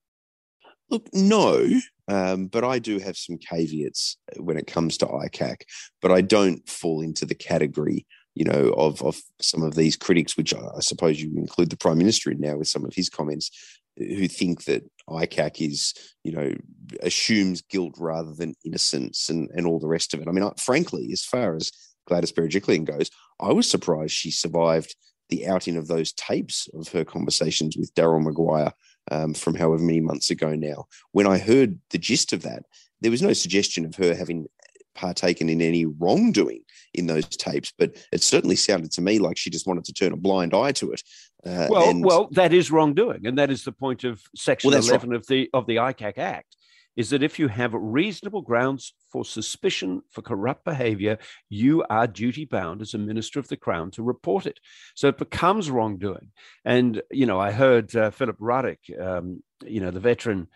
Look, 0.89 1.07
no, 1.13 1.65
um, 2.09 2.47
but 2.47 2.65
I 2.65 2.77
do 2.79 2.99
have 2.99 3.15
some 3.15 3.37
caveats 3.37 4.17
when 4.37 4.57
it 4.57 4.67
comes 4.67 4.97
to 4.97 5.05
ICAC, 5.05 5.61
but 6.01 6.11
I 6.11 6.19
don't 6.19 6.67
fall 6.67 7.01
into 7.01 7.25
the 7.25 7.35
category, 7.35 8.05
you 8.35 8.43
know, 8.43 8.73
of, 8.75 9.01
of 9.01 9.21
some 9.39 9.63
of 9.63 9.75
these 9.75 9.95
critics, 9.95 10.35
which 10.35 10.53
I 10.53 10.81
suppose 10.81 11.21
you 11.21 11.31
include 11.37 11.69
the 11.69 11.77
Prime 11.77 11.97
Minister 11.97 12.29
in 12.29 12.41
now 12.41 12.57
with 12.57 12.67
some 12.67 12.83
of 12.83 12.93
his 12.93 13.09
comments, 13.09 13.51
who 13.97 14.27
think 14.27 14.65
that 14.65 14.83
ICAC 15.09 15.69
is, 15.69 15.93
you 16.23 16.33
know, 16.33 16.53
assumes 17.01 17.61
guilt 17.61 17.93
rather 17.97 18.33
than 18.33 18.55
innocence 18.65 19.29
and, 19.29 19.49
and 19.53 19.65
all 19.65 19.79
the 19.79 19.87
rest 19.87 20.13
of 20.13 20.21
it. 20.21 20.27
I 20.27 20.31
mean, 20.31 20.49
frankly, 20.57 21.09
as 21.13 21.23
far 21.23 21.55
as 21.55 21.71
Gladys 22.07 22.31
Berejiklian 22.31 22.85
goes, 22.85 23.09
I 23.39 23.51
was 23.51 23.69
surprised 23.69 24.13
she 24.13 24.31
survived 24.31 24.95
the 25.29 25.47
outing 25.47 25.77
of 25.77 25.87
those 25.87 26.11
tapes 26.13 26.67
of 26.73 26.89
her 26.89 27.05
conversations 27.05 27.77
with 27.77 27.93
Daryl 27.95 28.21
Maguire 28.21 28.73
um, 29.09 29.33
from 29.33 29.55
however 29.55 29.81
many 29.81 30.01
months 30.01 30.29
ago 30.29 30.53
now. 30.55 30.85
When 31.11 31.25
I 31.25 31.37
heard 31.37 31.79
the 31.89 31.97
gist 31.97 32.33
of 32.33 32.41
that, 32.43 32.63
there 32.99 33.11
was 33.11 33.21
no 33.21 33.33
suggestion 33.33 33.85
of 33.85 33.95
her 33.95 34.13
having 34.13 34.47
partaken 34.93 35.49
in 35.49 35.61
any 35.61 35.85
wrongdoing 35.85 36.61
in 36.93 37.07
those 37.07 37.25
tapes, 37.25 37.73
but 37.77 37.95
it 38.11 38.21
certainly 38.21 38.55
sounded 38.55 38.91
to 38.91 39.01
me 39.01 39.19
like 39.19 39.37
she 39.37 39.49
just 39.49 39.65
wanted 39.65 39.85
to 39.85 39.93
turn 39.93 40.11
a 40.11 40.17
blind 40.17 40.53
eye 40.53 40.73
to 40.73 40.91
it. 40.91 41.01
Uh, 41.45 41.67
well, 41.69 41.89
and... 41.89 42.03
well, 42.03 42.27
that 42.31 42.53
is 42.53 42.69
wrongdoing, 42.69 43.25
and 43.25 43.37
that 43.37 43.49
is 43.49 43.63
the 43.63 43.71
point 43.71 44.03
of 44.03 44.21
Section 44.35 44.69
well, 44.69 44.79
Eleven 44.79 45.11
right. 45.11 45.17
of 45.17 45.27
the 45.27 45.49
of 45.53 45.65
the 45.65 45.77
ICAC 45.77 46.17
Act. 46.17 46.55
Is 46.95 47.09
that 47.11 47.23
if 47.23 47.39
you 47.39 47.47
have 47.47 47.73
reasonable 47.73 48.41
grounds 48.41 48.93
for 49.11 49.23
suspicion 49.23 50.01
for 50.09 50.21
corrupt 50.21 50.65
behavior, 50.65 51.17
you 51.49 51.83
are 51.89 52.05
duty 52.05 52.45
bound 52.45 52.81
as 52.81 52.93
a 52.93 52.97
minister 52.97 53.39
of 53.39 53.47
the 53.47 53.57
Crown 53.57 53.91
to 53.91 54.03
report 54.03 54.45
it. 54.45 54.59
So 54.95 55.07
it 55.07 55.17
becomes 55.17 55.71
wrongdoing. 55.71 56.31
And, 56.65 57.01
you 57.09 57.25
know, 57.25 57.39
I 57.39 57.51
heard 57.51 57.95
uh, 57.95 58.11
Philip 58.11 58.35
Ruddock, 58.39 58.79
um, 58.99 59.41
you 59.65 59.79
know, 59.79 59.91
the 59.91 59.99
veteran 59.99 60.47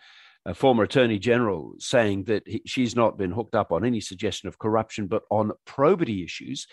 a 0.46 0.54
former 0.54 0.84
attorney 0.84 1.18
general 1.18 1.74
saying 1.78 2.22
that 2.24 2.46
he, 2.46 2.62
she's 2.64 2.94
not 2.94 3.18
been 3.18 3.32
hooked 3.32 3.56
up 3.56 3.72
on 3.72 3.84
any 3.84 4.00
suggestion 4.00 4.46
of 4.46 4.60
corruption, 4.60 5.08
but 5.08 5.24
on 5.28 5.50
probity 5.64 6.22
issues. 6.22 6.68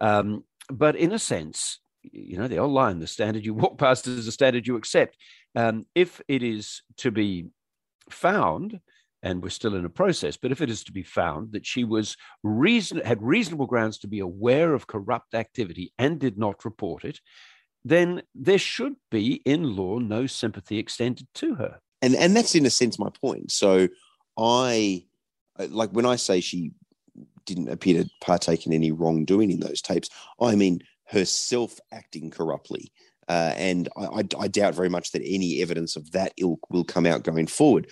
Um, 0.00 0.44
but 0.70 0.94
in 0.94 1.10
a 1.10 1.18
sense, 1.18 1.80
you 2.02 2.36
know, 2.36 2.48
the 2.48 2.58
old 2.58 2.72
line, 2.72 2.98
the 2.98 3.06
standard 3.06 3.44
you 3.44 3.54
walk 3.54 3.78
past 3.78 4.06
is 4.06 4.26
the 4.26 4.32
standard 4.32 4.66
you 4.66 4.76
accept. 4.76 5.16
Um, 5.56 5.86
if 5.94 6.20
it 6.28 6.42
is 6.42 6.82
to 6.98 7.10
be 7.10 7.46
found, 8.10 8.80
and 9.24 9.42
we're 9.42 9.48
still 9.48 9.74
in 9.74 9.84
a 9.84 9.90
process, 9.90 10.36
but 10.36 10.52
if 10.52 10.60
it 10.60 10.70
is 10.70 10.84
to 10.84 10.92
be 10.92 11.02
found 11.02 11.50
that 11.52 11.66
she 11.66 11.82
was 11.82 12.16
reason 12.44 13.00
had 13.04 13.20
reasonable 13.20 13.66
grounds 13.66 13.98
to 13.98 14.06
be 14.06 14.20
aware 14.20 14.74
of 14.74 14.86
corrupt 14.86 15.34
activity 15.34 15.92
and 15.98 16.20
did 16.20 16.38
not 16.38 16.64
report 16.64 17.04
it, 17.04 17.18
then 17.84 18.22
there 18.34 18.58
should 18.58 18.94
be 19.10 19.42
in 19.44 19.74
law 19.74 19.98
no 19.98 20.26
sympathy 20.26 20.78
extended 20.78 21.26
to 21.34 21.56
her 21.56 21.80
and 22.04 22.14
and 22.16 22.36
that's 22.36 22.54
in 22.54 22.66
a 22.66 22.70
sense 22.70 22.98
my 22.98 23.08
point. 23.08 23.50
So 23.50 23.88
I 24.38 25.06
like 25.68 25.90
when 25.90 26.04
I 26.04 26.16
say 26.16 26.40
she 26.40 26.72
didn't 27.46 27.70
appear 27.70 28.02
to 28.02 28.10
partake 28.20 28.66
in 28.66 28.72
any 28.72 28.92
wrongdoing 28.92 29.50
in 29.50 29.60
those 29.60 29.80
tapes. 29.80 30.10
I 30.40 30.54
mean 30.54 30.80
herself 31.06 31.78
acting 31.92 32.30
corruptly. 32.30 32.92
Uh, 33.26 33.54
and 33.56 33.88
I, 33.96 34.04
I, 34.04 34.22
I, 34.38 34.48
doubt 34.48 34.74
very 34.74 34.90
much 34.90 35.12
that 35.12 35.22
any 35.24 35.62
evidence 35.62 35.96
of 35.96 36.12
that 36.12 36.34
ilk 36.36 36.60
will 36.68 36.84
come 36.84 37.06
out 37.06 37.22
going 37.22 37.46
forward. 37.46 37.90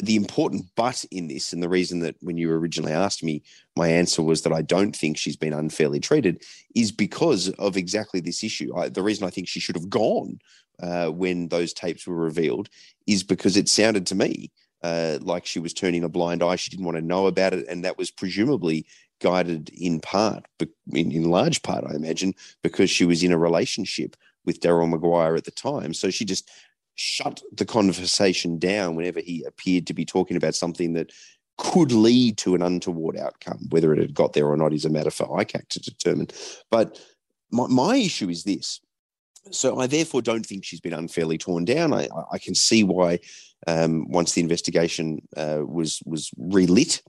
The 0.00 0.16
important 0.16 0.66
but 0.76 1.04
in 1.10 1.28
this, 1.28 1.52
and 1.52 1.62
the 1.62 1.68
reason 1.68 2.00
that 2.00 2.16
when 2.20 2.36
you 2.36 2.52
originally 2.52 2.92
asked 2.92 3.22
me, 3.22 3.42
my 3.76 3.88
answer 3.88 4.22
was 4.22 4.42
that 4.42 4.52
I 4.52 4.62
don't 4.62 4.94
think 4.94 5.16
she's 5.16 5.36
been 5.36 5.52
unfairly 5.52 6.00
treated, 6.00 6.42
is 6.74 6.92
because 6.92 7.48
of 7.50 7.76
exactly 7.76 8.20
this 8.20 8.44
issue. 8.44 8.76
I, 8.76 8.88
the 8.88 9.02
reason 9.02 9.26
I 9.26 9.30
think 9.30 9.48
she 9.48 9.60
should 9.60 9.76
have 9.76 9.90
gone 9.90 10.38
uh, 10.80 11.08
when 11.08 11.48
those 11.48 11.72
tapes 11.72 12.06
were 12.06 12.14
revealed 12.14 12.68
is 13.06 13.22
because 13.22 13.56
it 13.56 13.68
sounded 13.68 14.06
to 14.06 14.14
me 14.14 14.50
uh, 14.82 15.18
like 15.20 15.46
she 15.46 15.58
was 15.58 15.74
turning 15.74 16.04
a 16.04 16.08
blind 16.08 16.42
eye. 16.42 16.56
She 16.56 16.70
didn't 16.70 16.86
want 16.86 16.96
to 16.96 17.02
know 17.02 17.26
about 17.26 17.54
it, 17.54 17.66
and 17.68 17.84
that 17.84 17.98
was 17.98 18.10
presumably 18.10 18.86
guided 19.20 19.70
in 19.70 20.00
part, 20.00 20.46
in, 20.60 21.10
in 21.10 21.24
large 21.24 21.62
part, 21.62 21.84
I 21.84 21.94
imagine, 21.94 22.34
because 22.62 22.88
she 22.88 23.04
was 23.04 23.22
in 23.22 23.32
a 23.32 23.38
relationship 23.38 24.16
with 24.44 24.60
Daryl 24.60 24.88
Maguire 24.88 25.34
at 25.34 25.44
the 25.44 25.50
time. 25.50 25.92
So 25.92 26.10
she 26.10 26.24
just 26.24 26.48
shut 26.98 27.42
the 27.52 27.66
conversation 27.66 28.58
down 28.58 28.96
whenever 28.96 29.20
he 29.20 29.44
appeared 29.44 29.86
to 29.86 29.94
be 29.94 30.04
talking 30.04 30.36
about 30.36 30.54
something 30.54 30.94
that 30.94 31.12
could 31.56 31.92
lead 31.92 32.38
to 32.38 32.54
an 32.54 32.62
untoward 32.62 33.16
outcome. 33.16 33.66
Whether 33.70 33.92
it 33.92 34.00
had 34.00 34.14
got 34.14 34.32
there 34.32 34.46
or 34.46 34.56
not 34.56 34.72
is 34.72 34.84
a 34.84 34.90
matter 34.90 35.10
for 35.10 35.26
ICAC 35.26 35.68
to 35.68 35.80
determine. 35.80 36.28
But 36.70 37.00
my, 37.50 37.66
my 37.66 37.96
issue 37.96 38.28
is 38.28 38.44
this 38.44 38.80
so 39.50 39.78
I 39.78 39.86
therefore 39.86 40.22
don't 40.22 40.44
think 40.44 40.64
she's 40.64 40.80
been 40.80 40.92
unfairly 40.92 41.38
torn 41.38 41.64
down. 41.64 41.92
I, 41.92 42.08
I 42.32 42.38
can 42.38 42.54
see 42.54 42.82
why 42.82 43.20
um, 43.66 44.10
once 44.10 44.32
the 44.32 44.40
investigation 44.40 45.20
uh, 45.36 45.62
was 45.66 46.00
was 46.04 46.30
relit 46.36 47.02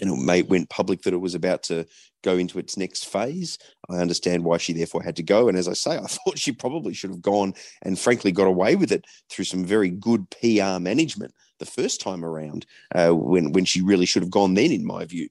and 0.00 0.28
it 0.28 0.48
went 0.48 0.70
public 0.70 1.02
that 1.02 1.14
it 1.14 1.18
was 1.18 1.34
about 1.34 1.62
to 1.64 1.86
go 2.22 2.36
into 2.36 2.58
its 2.58 2.76
next 2.76 3.06
phase. 3.06 3.58
I 3.88 3.96
understand 3.96 4.44
why 4.44 4.58
she 4.58 4.72
therefore 4.72 5.02
had 5.02 5.16
to 5.16 5.22
go. 5.22 5.48
And 5.48 5.56
as 5.56 5.68
I 5.68 5.72
say, 5.72 5.96
I 5.98 6.06
thought 6.06 6.38
she 6.38 6.52
probably 6.52 6.94
should 6.94 7.10
have 7.10 7.22
gone 7.22 7.54
and 7.82 7.98
frankly 7.98 8.32
got 8.32 8.46
away 8.46 8.76
with 8.76 8.92
it 8.92 9.04
through 9.30 9.44
some 9.44 9.64
very 9.64 9.90
good 9.90 10.28
PR 10.30 10.78
management 10.78 11.34
the 11.58 11.66
first 11.66 12.00
time 12.00 12.24
around 12.24 12.66
uh, 12.94 13.10
when, 13.10 13.52
when 13.52 13.64
she 13.64 13.82
really 13.82 14.06
should 14.06 14.22
have 14.22 14.30
gone 14.30 14.54
then, 14.54 14.70
in 14.70 14.84
my 14.84 15.04
view. 15.04 15.28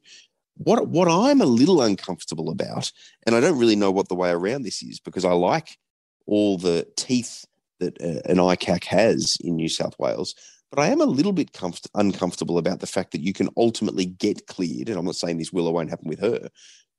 What, 0.56 0.88
what 0.88 1.08
I'm 1.08 1.42
a 1.42 1.46
little 1.46 1.82
uncomfortable 1.82 2.50
about, 2.50 2.92
and 3.26 3.36
I 3.36 3.40
don't 3.40 3.60
really 3.60 3.76
know 3.76 3.92
what 3.92 4.10
the 4.10 4.16
way 4.16 4.32
around 4.32 4.64
this 4.64 4.82
is 4.82 5.00
because 5.00 5.24
I 5.24 5.34
like 5.34 5.78
all 6.26 6.58
the 6.58 6.88
teeth 6.98 7.46
that 7.80 8.02
uh, 8.02 8.22
an 8.30 8.38
ICAC 8.38 8.84
has 8.86 9.38
in 9.40 9.56
New 9.56 9.70
South 9.70 9.98
Wales. 10.00 10.36
But 10.70 10.80
I 10.80 10.88
am 10.88 11.02
a 11.02 11.06
little 11.06 11.32
bit 11.32 11.54
comfort- 11.54 11.88
uncomfortable 11.96 12.58
about 12.58 12.80
the 12.80 12.88
fact 12.88 13.12
that 13.12 13.22
you 13.22 13.34
can 13.34 13.50
ultimately 13.56 14.06
get 14.06 14.48
cleared. 14.48 14.90
And 14.90 14.98
I'm 14.98 15.06
not 15.06 15.16
saying 15.16 15.38
this 15.38 15.54
will 15.54 15.68
or 15.68 15.74
won't 15.74 15.90
happen 15.90 16.10
with 16.10 16.20
her, 16.20 16.50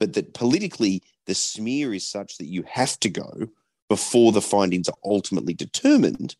but 0.00 0.14
that 0.14 0.34
politically 0.34 1.02
the 1.26 1.34
smear 1.34 1.92
is 1.92 2.08
such 2.08 2.38
that 2.38 2.46
you 2.46 2.64
have 2.66 2.98
to 3.00 3.10
go 3.10 3.48
before 3.88 4.32
the 4.32 4.42
findings 4.42 4.88
are 4.88 4.96
ultimately 5.04 5.54
determined. 5.54 6.34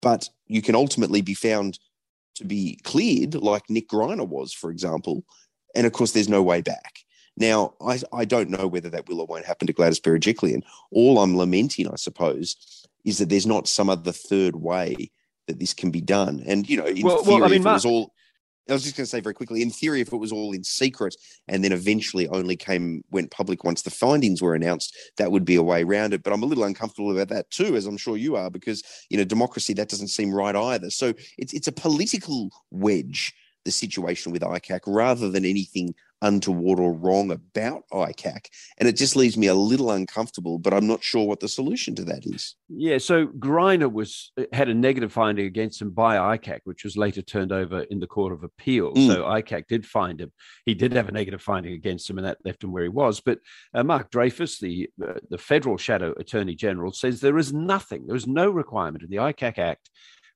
But 0.00 0.28
you 0.46 0.62
can 0.62 0.74
ultimately 0.74 1.22
be 1.22 1.34
found 1.34 1.78
to 2.36 2.44
be 2.44 2.78
cleared, 2.84 3.34
like 3.34 3.68
Nick 3.68 3.88
Greiner 3.88 4.26
was, 4.26 4.52
for 4.52 4.70
example. 4.70 5.24
And 5.74 5.86
of 5.86 5.92
course, 5.92 6.12
there's 6.12 6.28
no 6.28 6.42
way 6.42 6.60
back. 6.60 7.00
Now, 7.36 7.74
I, 7.80 8.00
I 8.12 8.24
don't 8.24 8.50
know 8.50 8.66
whether 8.66 8.90
that 8.90 9.08
will 9.08 9.20
or 9.20 9.26
won't 9.26 9.44
happen 9.44 9.66
to 9.66 9.72
Gladys 9.72 10.00
Berejiklian. 10.00 10.62
All 10.90 11.18
I'm 11.18 11.36
lamenting, 11.36 11.88
I 11.88 11.96
suppose, 11.96 12.56
is 13.04 13.18
that 13.18 13.28
there's 13.28 13.46
not 13.46 13.68
some 13.68 13.88
other 13.88 14.12
third 14.12 14.56
way 14.56 15.10
that 15.48 15.58
this 15.58 15.74
can 15.74 15.90
be 15.90 16.00
done. 16.00 16.42
And 16.46 16.68
you 16.68 16.76
know, 16.76 16.86
in 16.86 17.02
well, 17.02 17.24
theory, 17.24 17.34
well, 17.40 17.44
I 17.44 17.48
mean, 17.48 17.58
if 17.58 17.64
Mark, 17.64 17.72
it 17.72 17.74
was 17.74 17.84
all 17.86 18.12
I 18.68 18.74
was 18.74 18.82
just 18.82 18.96
going 18.96 19.04
to 19.04 19.10
say 19.10 19.20
very 19.20 19.34
quickly, 19.34 19.62
in 19.62 19.70
theory, 19.70 20.00
if 20.00 20.12
it 20.12 20.16
was 20.16 20.32
all 20.32 20.52
in 20.52 20.62
secret 20.62 21.16
and 21.48 21.64
then 21.64 21.72
eventually 21.72 22.28
only 22.28 22.56
came 22.56 23.02
went 23.10 23.30
public 23.30 23.64
once 23.64 23.82
the 23.82 23.90
findings 23.90 24.42
were 24.42 24.54
announced, 24.54 24.94
that 25.16 25.32
would 25.32 25.44
be 25.44 25.56
a 25.56 25.62
way 25.62 25.82
around 25.82 26.12
it. 26.12 26.22
But 26.22 26.32
I'm 26.32 26.42
a 26.42 26.46
little 26.46 26.64
uncomfortable 26.64 27.10
about 27.10 27.28
that 27.28 27.50
too, 27.50 27.76
as 27.76 27.86
I'm 27.86 27.96
sure 27.96 28.16
you 28.16 28.36
are, 28.36 28.50
because 28.50 28.82
you 29.08 29.16
know, 29.16 29.24
democracy 29.24 29.72
that 29.74 29.88
doesn't 29.88 30.08
seem 30.08 30.34
right 30.34 30.54
either. 30.54 30.90
So 30.90 31.14
it's 31.38 31.54
it's 31.54 31.68
a 31.68 31.72
political 31.72 32.50
wedge, 32.70 33.34
the 33.64 33.72
situation 33.72 34.32
with 34.32 34.42
ICAC, 34.42 34.80
rather 34.86 35.30
than 35.30 35.44
anything 35.44 35.94
untoward 36.22 36.80
or 36.80 36.92
wrong 36.92 37.30
about 37.30 37.84
ICAC. 37.92 38.46
And 38.78 38.88
it 38.88 38.96
just 38.96 39.16
leaves 39.16 39.36
me 39.36 39.46
a 39.46 39.54
little 39.54 39.90
uncomfortable, 39.90 40.58
but 40.58 40.74
I'm 40.74 40.86
not 40.86 41.02
sure 41.02 41.26
what 41.26 41.40
the 41.40 41.48
solution 41.48 41.94
to 41.96 42.04
that 42.04 42.26
is. 42.26 42.56
Yeah, 42.68 42.98
so 42.98 43.26
Greiner 43.26 43.90
was 43.90 44.32
had 44.52 44.68
a 44.68 44.74
negative 44.74 45.12
finding 45.12 45.46
against 45.46 45.80
him 45.80 45.90
by 45.90 46.36
ICAC, 46.36 46.60
which 46.64 46.84
was 46.84 46.96
later 46.96 47.22
turned 47.22 47.52
over 47.52 47.82
in 47.82 48.00
the 48.00 48.06
Court 48.06 48.32
of 48.32 48.42
Appeal. 48.42 48.94
Mm. 48.94 49.06
So 49.06 49.22
ICAC 49.24 49.66
did 49.68 49.86
find 49.86 50.20
him. 50.20 50.32
He 50.64 50.74
did 50.74 50.92
have 50.92 51.08
a 51.08 51.12
negative 51.12 51.42
finding 51.42 51.72
against 51.72 52.08
him, 52.08 52.18
and 52.18 52.26
that 52.26 52.38
left 52.44 52.64
him 52.64 52.72
where 52.72 52.82
he 52.82 52.88
was. 52.88 53.20
But 53.20 53.38
uh, 53.74 53.84
Mark 53.84 54.10
Dreyfus, 54.10 54.58
the 54.58 54.90
uh, 55.02 55.14
the 55.30 55.38
federal 55.38 55.76
shadow 55.76 56.14
attorney 56.18 56.54
general, 56.54 56.92
says 56.92 57.20
there 57.20 57.38
is 57.38 57.52
nothing, 57.52 58.06
there 58.06 58.16
is 58.16 58.26
no 58.26 58.50
requirement 58.50 59.04
in 59.04 59.10
the 59.10 59.16
ICAC 59.16 59.58
Act 59.58 59.90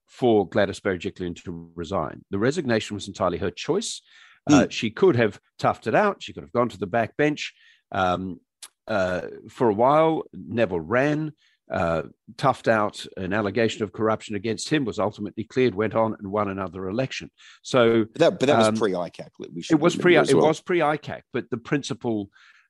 for 0.07 0.47
Gladys 0.47 0.79
Berejiklian 0.79 1.41
to 1.43 1.71
resign. 1.75 2.23
The 2.29 2.39
resignation 2.39 2.93
was 2.93 3.07
entirely 3.07 3.39
her 3.39 3.51
choice. 3.51 4.01
Uh, 4.49 4.63
hmm. 4.63 4.69
she 4.69 4.89
could 4.89 5.15
have 5.15 5.39
toughed 5.59 5.87
it 5.87 5.95
out. 5.95 6.21
She 6.21 6.33
could 6.33 6.43
have 6.43 6.51
gone 6.51 6.69
to 6.69 6.77
the 6.77 6.87
back 6.87 7.15
bench. 7.17 7.53
Um, 7.91 8.39
uh, 8.87 9.21
for 9.49 9.69
a 9.69 9.73
while, 9.73 10.23
Neville 10.33 10.81
Wran, 10.81 11.31
uh, 11.71 12.03
toughed 12.35 12.67
out 12.67 13.05
an 13.17 13.33
allegation 13.33 13.83
of 13.83 13.93
corruption 13.93 14.35
against 14.35 14.69
him, 14.69 14.85
was 14.85 14.99
ultimately 14.99 15.43
cleared, 15.43 15.73
went 15.73 15.95
on 15.95 16.15
and 16.19 16.31
won 16.31 16.49
another 16.49 16.87
election. 16.89 17.31
So, 17.61 18.05
but 18.05 18.19
that, 18.19 18.39
but 18.39 18.45
that 18.47 18.59
um, 18.59 18.73
was 18.73 18.79
pre 18.79 18.91
ICAC. 18.91 19.29
It 19.71 19.79
was 19.79 19.95
pre. 19.95 20.15
Well. 20.15 20.29
It 20.29 20.35
was 20.35 20.61
pre 20.61 20.79
ICAC, 20.79 21.21
but 21.31 21.49
the 21.49 21.57
principle, 21.57 22.29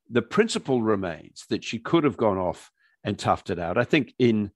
the 0.09 0.21
principle 0.21 0.81
remains 0.81 1.45
that 1.49 1.63
she 1.63 1.79
could 1.79 2.03
have 2.03 2.17
gone 2.17 2.37
off 2.37 2.69
and 3.03 3.17
toughed 3.17 3.49
it 3.49 3.59
out. 3.59 3.77
I 3.77 3.83
think 3.83 4.13
in 4.19 4.51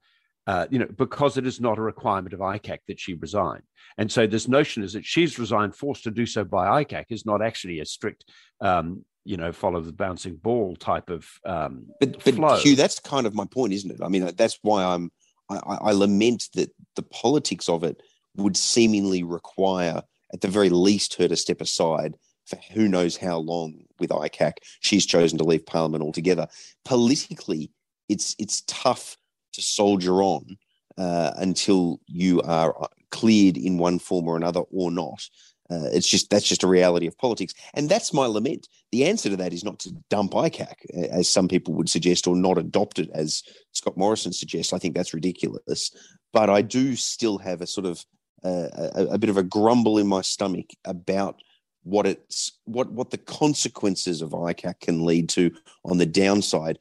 uh, 0.48 0.66
you 0.70 0.80
know, 0.80 0.88
because 0.98 1.38
it 1.38 1.46
is 1.46 1.60
not 1.60 1.78
a 1.78 1.82
requirement 1.82 2.34
of 2.34 2.40
ICAC 2.40 2.80
that 2.88 3.00
she 3.00 3.14
resign. 3.16 3.62
And 3.98 4.10
so 4.10 4.26
this 4.26 4.48
notion 4.48 4.82
is 4.82 4.94
that 4.94 5.06
she's 5.06 5.38
resigned, 5.38 5.76
forced 5.76 6.06
to 6.06 6.12
do 6.12 6.26
so 6.26 6.46
by 6.46 6.84
ICAC, 6.84 7.06
is 7.10 7.26
not 7.26 7.42
actually 7.42 7.82
a 7.82 7.86
strict, 7.86 8.24
um, 8.62 9.04
you 9.26 9.36
know, 9.36 9.52
follow 9.52 9.82
the 9.82 9.92
bouncing 9.92 10.38
ball 10.38 10.78
type 10.78 11.10
of. 11.10 11.28
Um, 11.46 11.88
but, 12.00 12.24
but 12.24 12.36
flow. 12.36 12.58
Hugh, 12.58 12.78
that's 12.78 13.00
kind 13.00 13.28
of 13.28 13.36
my 13.36 13.46
point, 13.46 13.74
isn't 13.74 13.92
it? 13.92 14.00
I 14.02 14.08
mean, 14.08 14.32
that's 14.38 14.58
why 14.62 14.86
I'm. 14.86 15.12
I, 15.50 15.60
I 15.82 15.92
lament 15.92 16.50
that 16.56 16.72
the 16.96 17.04
politics 17.04 17.70
of 17.70 17.84
it 17.84 18.02
would 18.36 18.58
seemingly 18.58 19.24
require, 19.24 20.02
at 20.34 20.42
the 20.42 20.48
very 20.48 20.70
least, 20.70 21.16
her 21.16 21.28
to 21.28 21.36
step 21.36 21.62
aside 21.62 22.18
for 22.46 22.58
who 22.72 22.88
knows 22.88 23.18
how 23.18 23.38
long 23.38 23.84
with 24.00 24.12
ICAC. 24.12 24.54
She's 24.80 25.06
chosen 25.06 25.38
to 25.38 25.44
leave 25.44 25.66
Parliament 25.66 26.04
altogether. 26.04 26.48
Politically, 26.86 27.72
it's 28.08 28.36
it's 28.40 28.64
tough 28.68 29.18
to 29.58 29.62
soldier 29.62 30.22
on 30.22 30.58
uh, 30.98 31.32
until 31.38 32.00
you 32.08 32.42
are 32.44 32.82
uh, 32.82 32.88
cleared 33.12 33.58
in 33.58 33.78
one 33.78 34.00
form 34.00 34.28
or 34.28 34.38
another 34.38 34.62
or 34.72 34.92
not. 34.92 35.22
Uh, 35.70 35.90
it's 35.92 36.08
just 36.08 36.30
that's 36.30 36.48
just 36.48 36.64
a 36.64 36.68
reality 36.68 37.08
of 37.08 37.18
politics, 37.18 37.54
and 37.74 37.90
that's 37.90 38.14
my 38.14 38.26
lament. 38.26 38.70
The 38.94 39.04
answer 39.04 39.30
to 39.30 39.36
that 39.36 39.52
is 39.52 39.66
not 39.66 39.80
to 39.80 39.92
dump 40.10 40.32
ICAC, 40.32 40.76
as 40.94 41.28
some 41.28 41.50
people 41.50 41.74
would 41.74 41.90
suggest, 41.90 42.26
or 42.26 42.38
not 42.38 42.58
adopt 42.58 43.00
it, 43.00 43.10
as 43.14 43.44
Scott 43.74 43.98
Morrison 43.98 44.32
suggests. 44.32 44.72
I 44.72 44.78
think 44.78 44.96
that's 44.96 45.14
ridiculous. 45.14 45.92
But 46.32 46.50
I 46.50 46.62
do 46.62 46.96
still 46.96 47.38
have 47.40 47.60
a 47.60 47.68
sort 47.68 47.86
of 47.86 48.06
uh, 48.46 48.70
a, 48.96 49.08
a 49.12 49.18
bit 49.18 49.30
of 49.30 49.36
a 49.36 49.44
grumble 49.44 49.98
in 49.98 50.08
my 50.08 50.22
stomach 50.22 50.68
about 50.86 51.42
what 51.84 52.06
it's 52.06 52.60
what 52.66 52.92
what 52.92 53.12
the 53.12 53.18
consequences 53.18 54.22
of 54.22 54.32
ICAC 54.32 54.80
can 54.82 55.06
lead 55.06 55.30
to 55.30 55.52
on 55.84 55.98
the 55.98 56.06
downside 56.06 56.80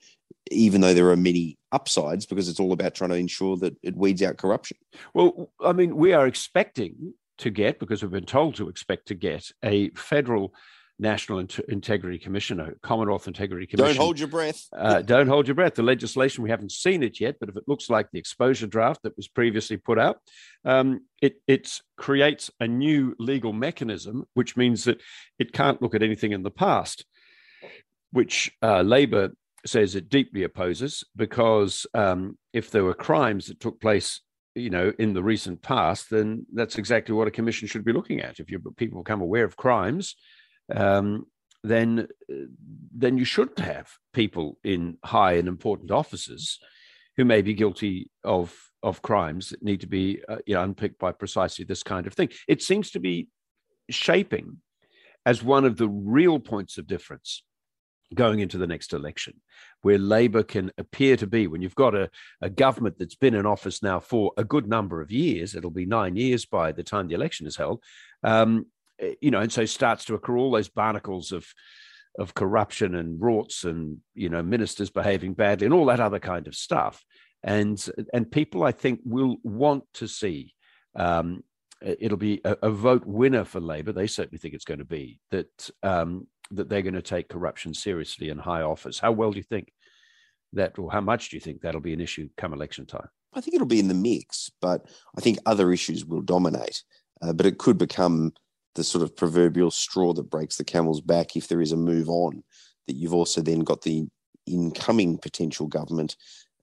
even 0.51 0.81
though 0.81 0.95
there 0.95 1.11
are 1.11 1.17
many 1.17 1.59
upsides 1.73 2.27
because 2.27 2.49
it's 2.49 2.61
all 2.61 2.73
about 2.73 2.95
trying 2.95 3.11
to 3.11 3.17
ensure 3.17 3.57
that 3.59 3.77
it 3.83 3.97
weeds 3.97 4.23
out 4.23 4.37
corruption. 4.37 4.77
Well, 5.15 5.51
I 5.61 5.73
mean, 5.73 5.97
we 5.97 6.13
are 6.13 6.27
expecting 6.27 7.15
to 7.39 7.51
get, 7.51 7.79
because 7.79 8.03
we've 8.03 8.11
been 8.11 8.25
told 8.25 8.55
to 8.57 8.69
expect 8.69 9.09
to 9.09 9.15
get, 9.15 9.51
a 9.63 9.91
federal 9.91 10.55
National 10.99 11.39
Integrity 11.69 12.19
Commission, 12.19 12.59
a 12.59 12.73
Commonwealth 12.83 13.29
Integrity 13.29 13.67
Commission. 13.67 13.97
Don't 13.97 14.03
hold 14.03 14.19
your 14.19 14.29
breath. 14.29 14.67
uh, 14.77 15.03
don't 15.03 15.29
hold 15.29 15.47
your 15.47 15.55
breath. 15.55 15.75
The 15.75 15.83
legislation, 15.83 16.43
we 16.43 16.49
haven't 16.49 16.73
seen 16.73 17.03
it 17.03 17.21
yet, 17.21 17.37
but 17.39 17.51
if 17.51 17.57
it 17.57 17.65
looks 17.67 17.91
like 17.91 18.11
the 18.11 18.19
exposure 18.19 18.67
draft 18.67 19.03
that 19.03 19.17
was 19.17 19.29
previously 19.29 19.77
put 19.77 19.99
out, 19.99 20.21
um, 20.65 21.03
it, 21.21 21.37
it 21.47 21.81
creates 21.99 22.51
a 22.61 22.67
new 22.67 23.15
legal 23.19 23.53
mechanism, 23.53 24.25
which 24.33 24.57
means 24.57 24.85
that 24.85 25.03
it 25.39 25.53
can't 25.53 25.83
look 25.83 25.95
at 25.95 26.03
anything 26.03 26.33
in 26.33 26.43
the 26.43 26.51
past, 26.51 27.05
which 28.13 28.51
uh, 28.63 28.81
Labor 28.81 29.33
says 29.69 29.95
it 29.95 30.09
deeply 30.09 30.43
opposes? 30.43 31.05
Because 31.15 31.87
um, 31.95 32.39
if 32.53 32.71
there 32.71 32.85
were 32.85 32.95
crimes 32.95 33.47
that 33.47 33.61
took 33.61 33.81
place 33.81 34.21
you 34.55 34.71
know 34.71 34.91
in 34.99 35.13
the 35.13 35.23
recent 35.23 35.61
past 35.61 36.09
then 36.09 36.47
that's 36.55 36.79
exactly 36.79 37.15
what 37.15 37.29
a 37.29 37.31
commission 37.31 37.69
should 37.69 37.85
be 37.85 37.93
looking 37.93 38.21
at. 38.21 38.41
If 38.41 38.51
you 38.51 38.59
people 38.77 39.03
become 39.03 39.21
aware 39.21 39.45
of 39.45 39.57
crimes 39.57 40.17
um, 40.75 41.27
then 41.63 42.09
then 42.95 43.19
you 43.19 43.25
should 43.25 43.59
have 43.59 43.91
people 44.13 44.59
in 44.65 44.97
high 45.05 45.35
and 45.35 45.49
important 45.49 45.91
offices 45.91 46.59
who 47.17 47.25
may 47.25 47.43
be 47.43 47.55
guilty 47.55 48.11
of 48.25 48.55
of 48.83 49.03
crimes 49.03 49.51
that 49.51 49.63
need 49.63 49.81
to 49.81 49.87
be 49.87 50.23
uh, 50.29 50.37
you 50.47 50.55
know, 50.55 50.63
unpicked 50.63 50.99
by 50.99 51.13
precisely 51.13 51.65
this 51.65 51.83
kind 51.83 52.07
of 52.07 52.15
thing. 52.15 52.29
It 52.47 52.63
seems 52.63 52.91
to 52.93 53.01
be 53.01 53.29
shaping 53.91 54.59
as 55.25 55.43
one 55.43 55.65
of 55.65 55.77
the 55.77 55.89
real 55.89 56.39
points 56.39 56.79
of 56.79 56.87
difference 56.87 57.43
going 58.15 58.41
into 58.41 58.59
the 58.59 58.67
next 58.67 58.93
election, 58.93 59.41
where 59.83 59.99
Labor 59.99 60.43
can 60.43 60.71
appear 60.79 61.17
to 61.17 61.27
be, 61.27 61.47
when 61.47 61.63
you've 61.63 61.75
got 61.75 61.95
a, 61.95 62.11
a 62.41 62.51
government 62.51 62.97
that's 62.99 63.15
been 63.15 63.35
in 63.35 63.47
office 63.47 63.83
now 63.83 64.01
for 64.01 64.33
a 64.37 64.45
good 64.45 64.69
number 64.69 65.01
of 65.01 65.11
years, 65.11 65.55
it'll 65.55 65.71
be 65.71 65.87
nine 65.87 66.17
years 66.17 66.45
by 66.47 66.73
the 66.73 66.83
time 66.83 67.09
the 67.09 67.15
election 67.15 67.47
is 67.47 67.57
held, 67.57 67.83
um, 68.23 68.67
eh, 69.01 69.15
you 69.21 69.31
know, 69.31 69.41
and 69.41 69.53
so 69.53 69.65
starts 69.65 70.05
to 70.05 70.15
occur 70.15 70.37
all 70.37 70.51
those 70.51 70.69
barnacles 70.69 71.33
of 71.33 71.47
of 72.19 72.33
corruption 72.33 72.95
and 72.95 73.21
rorts 73.21 73.65
and 73.65 73.99
you 74.15 74.31
know 74.31 74.43
ministers 74.43 74.89
behaving 74.89 75.35
badly 75.35 75.67
and 75.67 75.75
all 75.75 75.85
that 75.85 76.01
other 76.01 76.19
kind 76.19 76.47
of 76.47 76.55
stuff, 76.55 77.05
and 77.43 77.89
and 78.13 78.31
people 78.31 78.65
I 78.65 78.73
think 78.73 79.01
will 79.05 79.37
want 79.43 79.85
to 79.95 80.07
see. 80.07 80.55
Um, 80.95 81.43
it'll 81.83 82.17
be 82.17 82.41
a, 82.45 82.57
a, 82.63 82.71
vote 82.71 83.05
winner 83.05 83.45
for 83.45 83.61
Labor. 83.61 83.93
They 83.93 84.07
certainly 84.07 84.39
think 84.39 84.55
it's 84.55 84.65
going 84.65 84.79
to 84.79 84.87
be 84.87 85.21
that 85.31 85.71
um, 85.83 86.27
that 86.51 86.69
they're 86.69 86.83
going 86.83 86.95
to 86.95 87.03
take 87.03 87.29
corruption 87.29 87.75
seriously 87.75 88.29
in 88.29 88.39
high 88.39 88.63
office. 88.63 88.99
How 88.99 89.13
well 89.13 89.31
do 89.31 89.39
you 89.39 89.43
think 89.43 89.73
that, 90.53 90.79
or 90.79 90.91
how 90.91 91.01
much 91.01 91.31
do 91.31 91.37
you 91.37 91.41
think 91.41 91.61
that'll 91.61 91.81
be 91.81 91.93
an 91.93 92.01
issue 92.01 92.29
come 92.37 92.53
election 92.53 92.87
time? 92.87 93.09
I 93.35 93.41
think 93.41 93.55
it'll 93.55 93.67
be 93.67 93.81
in 93.81 93.89
the 93.89 93.95
mix, 93.95 94.51
but 94.61 94.87
I 95.17 95.21
think 95.21 95.39
other 95.45 95.73
issues 95.73 96.05
will 96.05 96.23
dominate. 96.23 96.83
Uh, 97.23 97.33
but 97.33 97.47
it 97.47 97.59
could 97.59 97.79
become 97.79 98.33
the 98.75 98.85
sort 98.85 99.03
of 99.03 99.17
proverbial 99.17 99.71
straw 99.71 100.13
that 100.13 100.31
breaks 100.31 100.57
the 100.57 100.65
camel's 100.65 101.01
back 101.01 101.37
if 101.37 101.49
there 101.49 101.61
is 101.61 101.73
a 101.73 101.77
move 101.77 102.09
on. 102.09 102.43
That 102.87 102.95
you've 102.95 103.15
also 103.15 103.41
then 103.41 103.61
got 103.61 103.83
the 103.83 104.07
incoming 104.47 105.19
potential 105.19 105.67
government 105.67 106.17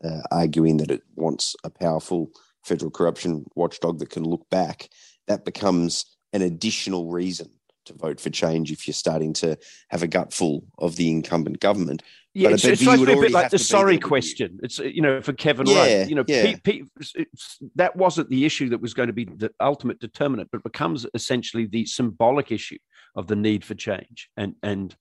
uh, 0.04 0.22
arguing 0.32 0.78
that 0.78 0.92
it 0.92 1.02
wants 1.16 1.56
a 1.64 1.70
powerful 1.70 2.30
federal 2.64 2.92
corruption 2.92 3.46
watchdog 3.56 4.00
that 4.00 4.10
can 4.10 4.24
look 4.24 4.50
back. 4.50 4.90
That 5.28 5.46
becomes 5.46 6.06
an 6.32 6.42
additional 6.42 7.12
reason 7.12 7.50
to 7.86 7.94
vote 7.94 8.20
for 8.20 8.30
change 8.30 8.72
if 8.72 8.88
you're 8.88 8.94
starting 8.94 9.34
to 9.34 9.58
have 9.90 10.04
a 10.04 10.08
gutful 10.08 10.64
of 10.78 10.96
the 10.96 11.10
incumbent 11.10 11.60
government. 11.60 12.04
Yeah, 12.34 12.50
but 12.50 12.54
it's, 12.56 12.66
it's 12.66 12.80
supposed 12.80 13.02
to 13.02 13.06
be 13.06 13.14
a 13.14 13.22
bit 13.22 13.32
like 13.32 13.52
the 13.52 13.60
sorry 13.60 14.00
question. 14.00 14.60
It's 14.64 14.80
uh, 14.80 14.84
you 14.86 15.02
know 15.02 15.22
for 15.22 15.34
Kevin 15.34 15.68
yeah, 15.68 16.00
Rudd, 16.00 16.10
you 16.10 16.16
know, 16.16 16.24
yeah. 16.28 16.56
That 17.76 17.96
wasn't 17.96 18.30
the 18.30 18.46
issue 18.46 18.70
that 18.70 18.82
was 18.82 18.94
going 18.96 19.08
to 19.08 19.14
be 19.14 19.26
the 19.26 19.52
ultimate 19.60 20.00
determinant, 20.00 20.50
but 20.52 20.64
becomes 20.64 21.06
essentially 21.14 21.68
the 21.68 21.86
symbolic 21.86 22.52
issue 22.52 22.80
of 23.16 23.28
the 23.28 23.36
need 23.36 23.64
for 23.64 23.76
change 23.76 24.30
and 24.36 24.56
and 24.64 24.96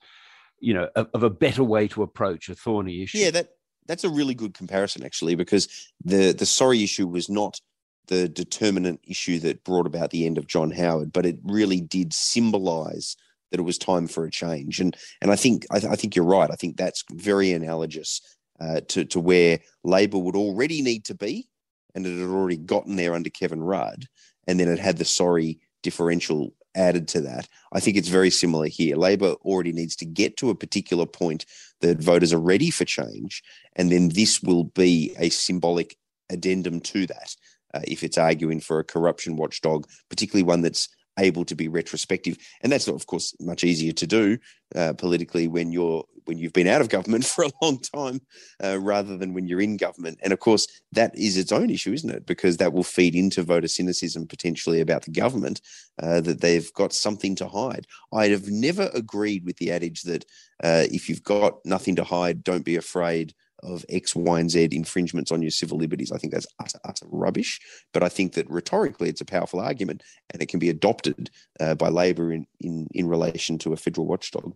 you 0.61 0.75
know 0.75 0.89
of, 0.95 1.09
of 1.15 1.23
a 1.23 1.31
better 1.31 1.65
way 1.65 1.89
to 1.89 2.03
approach 2.03 2.51
a 2.51 2.55
thorny 2.55 3.03
issue. 3.03 3.19
Yeah, 3.19 3.31
that 3.31 3.49
that's 3.87 4.05
a 4.05 4.11
really 4.11 4.35
good 4.35 4.53
comparison 4.53 5.03
actually, 5.03 5.35
because 5.35 5.69
the 6.05 6.33
the 6.33 6.47
sorry 6.47 6.83
issue 6.83 7.07
was 7.07 7.31
not 7.31 7.59
the 8.09 8.29
determinant 8.29 9.01
issue 9.05 9.39
that 9.41 9.65
brought 9.65 9.87
about 9.87 10.11
the 10.11 10.27
end 10.27 10.39
of 10.39 10.47
John 10.47 10.71
Howard, 10.71 11.13
but 11.13 11.27
it 11.27 11.39
really 11.45 11.81
did 11.81 12.13
symbolize 12.13 13.17
that 13.51 13.61
it 13.61 13.65
was 13.65 13.79
time 13.79 14.09
for 14.09 14.25
a 14.25 14.31
change. 14.31 14.81
And 14.81 14.97
and 15.21 15.31
I 15.31 15.37
think 15.37 15.67
I, 15.71 15.77
I 15.77 15.97
think 15.97 16.17
you're 16.17 16.25
right. 16.25 16.51
I 16.51 16.57
think 16.57 16.77
that's 16.77 17.05
very 17.13 17.53
analogous 17.53 18.21
uh, 18.61 18.81
to 18.89 19.05
to 19.05 19.21
where 19.21 19.61
Labor 19.85 20.19
would 20.19 20.37
already 20.37 20.83
need 20.83 21.05
to 21.07 21.15
be, 21.15 21.49
and 21.95 22.07
it 22.07 22.19
had 22.19 22.29
already 22.29 22.57
gotten 22.57 22.97
there 22.97 23.15
under 23.15 23.31
Kevin 23.31 23.63
Rudd, 23.63 24.07
and 24.47 24.59
then 24.59 24.69
it 24.69 24.79
had 24.79 24.99
the 24.99 25.05
sorry 25.05 25.61
differential 25.83 26.55
added 26.75 27.07
to 27.07 27.21
that. 27.21 27.47
I 27.73 27.81
think 27.81 27.97
it's 27.99 28.09
very 28.09 28.31
similar 28.31 28.67
here. 28.67 28.97
Labor 28.97 29.35
already 29.43 29.73
needs 29.73 29.95
to 29.97 30.07
get 30.07 30.39
to 30.39 30.49
a 30.49 30.55
particular 30.55 31.05
point 31.05 31.45
that 31.83 31.99
voters 31.99 32.33
are 32.33 32.41
ready 32.41 32.71
for 32.71 32.87
change, 32.87 33.43
and 33.77 33.93
then 33.93 34.09
this 34.09 34.43
will 34.43 34.65
be 34.65 35.15
a 35.19 35.29
symbolic 35.29 35.97
addendum 36.31 36.81
to 36.81 37.07
that 37.07 37.37
uh, 37.75 37.81
if 37.85 38.03
it's 38.03 38.19
arguing 38.19 38.61
for 38.61 38.79
a 38.79 38.85
corruption 38.85 39.37
watchdog, 39.37 39.87
particularly 40.09 40.43
one 40.43 40.63
that's 40.63 40.89
able 41.19 41.45
to 41.45 41.55
be 41.55 41.69
retrospective. 41.69 42.39
And 42.63 42.73
that's, 42.73 42.89
of 42.89 43.07
course, 43.07 43.35
much 43.41 43.65
easier 43.65 43.93
to 43.93 44.07
do 44.07 44.39
uh, 44.75 44.95
politically 44.95 45.49
when 45.49 45.73
you're 45.73 46.05
when 46.25 46.39
you've 46.39 46.53
been 46.53 46.69
out 46.69 46.81
of 46.81 46.89
government 46.89 47.25
for 47.27 47.45
a 47.45 47.51
long 47.61 47.81
time, 47.81 48.21
uh, 48.63 48.79
rather 48.79 49.17
than 49.17 49.35
when 49.35 49.49
you're 49.49 49.61
in 49.61 49.77
government. 49.77 50.21
And 50.23 50.33
of 50.33 50.39
course, 50.39 50.69
that 50.93 51.17
is 51.17 51.37
its 51.37 51.51
own 51.51 51.69
issue, 51.69 51.93
isn't 51.93 52.11
it? 52.11 52.27
Because 52.27 52.59
that 52.59 52.73
will 52.73 52.85
feed 52.85 53.17
into 53.17 53.43
voter 53.43 53.67
cynicism 53.67 54.29
potentially 54.29 54.81
about 54.81 55.03
the 55.03 55.11
government 55.11 55.61
uh, 56.01 56.21
that 56.21 56.41
they've 56.41 56.73
got 56.75 56.93
something 56.93 57.35
to 57.37 57.49
hide. 57.49 57.89
I'd 58.13 58.31
have 58.31 58.49
never 58.49 58.89
agreed 58.95 59.45
with 59.45 59.57
the 59.57 59.73
adage 59.73 60.03
that 60.03 60.25
uh, 60.63 60.85
if 60.93 61.09
you've 61.09 61.25
got 61.25 61.55
nothing 61.65 61.97
to 61.97 62.05
hide, 62.05 62.45
don't 62.45 62.65
be 62.65 62.77
afraid 62.77 63.35
of 63.63 63.85
X, 63.89 64.15
Y, 64.15 64.41
and 64.41 64.51
Z 64.51 64.69
infringements 64.73 65.33
on 65.33 65.43
your 65.43 65.51
civil 65.51 65.79
liberties. 65.79 66.13
I 66.13 66.19
think 66.19 66.33
that's 66.33 66.47
utter, 66.61 66.79
utter 66.85 67.07
rubbish. 67.11 67.61
But 67.93 68.03
I 68.03 68.09
think 68.09 68.35
that 68.35 68.51
rhetorically, 68.51 69.09
it's 69.09 69.21
a 69.21 69.27
powerful 69.27 69.61
argument, 69.61 70.03
and 70.31 70.43
it 70.43 70.49
can 70.49 70.59
be 70.59 70.69
adopted 70.69 71.31
uh, 71.61 71.75
by 71.75 71.89
Labor 71.89 72.33
in, 72.33 72.47
in 72.61 72.89
in 72.93 73.07
relation 73.07 73.59
to 73.59 73.73
a 73.73 73.77
federal 73.77 74.07
watchdog. 74.07 74.55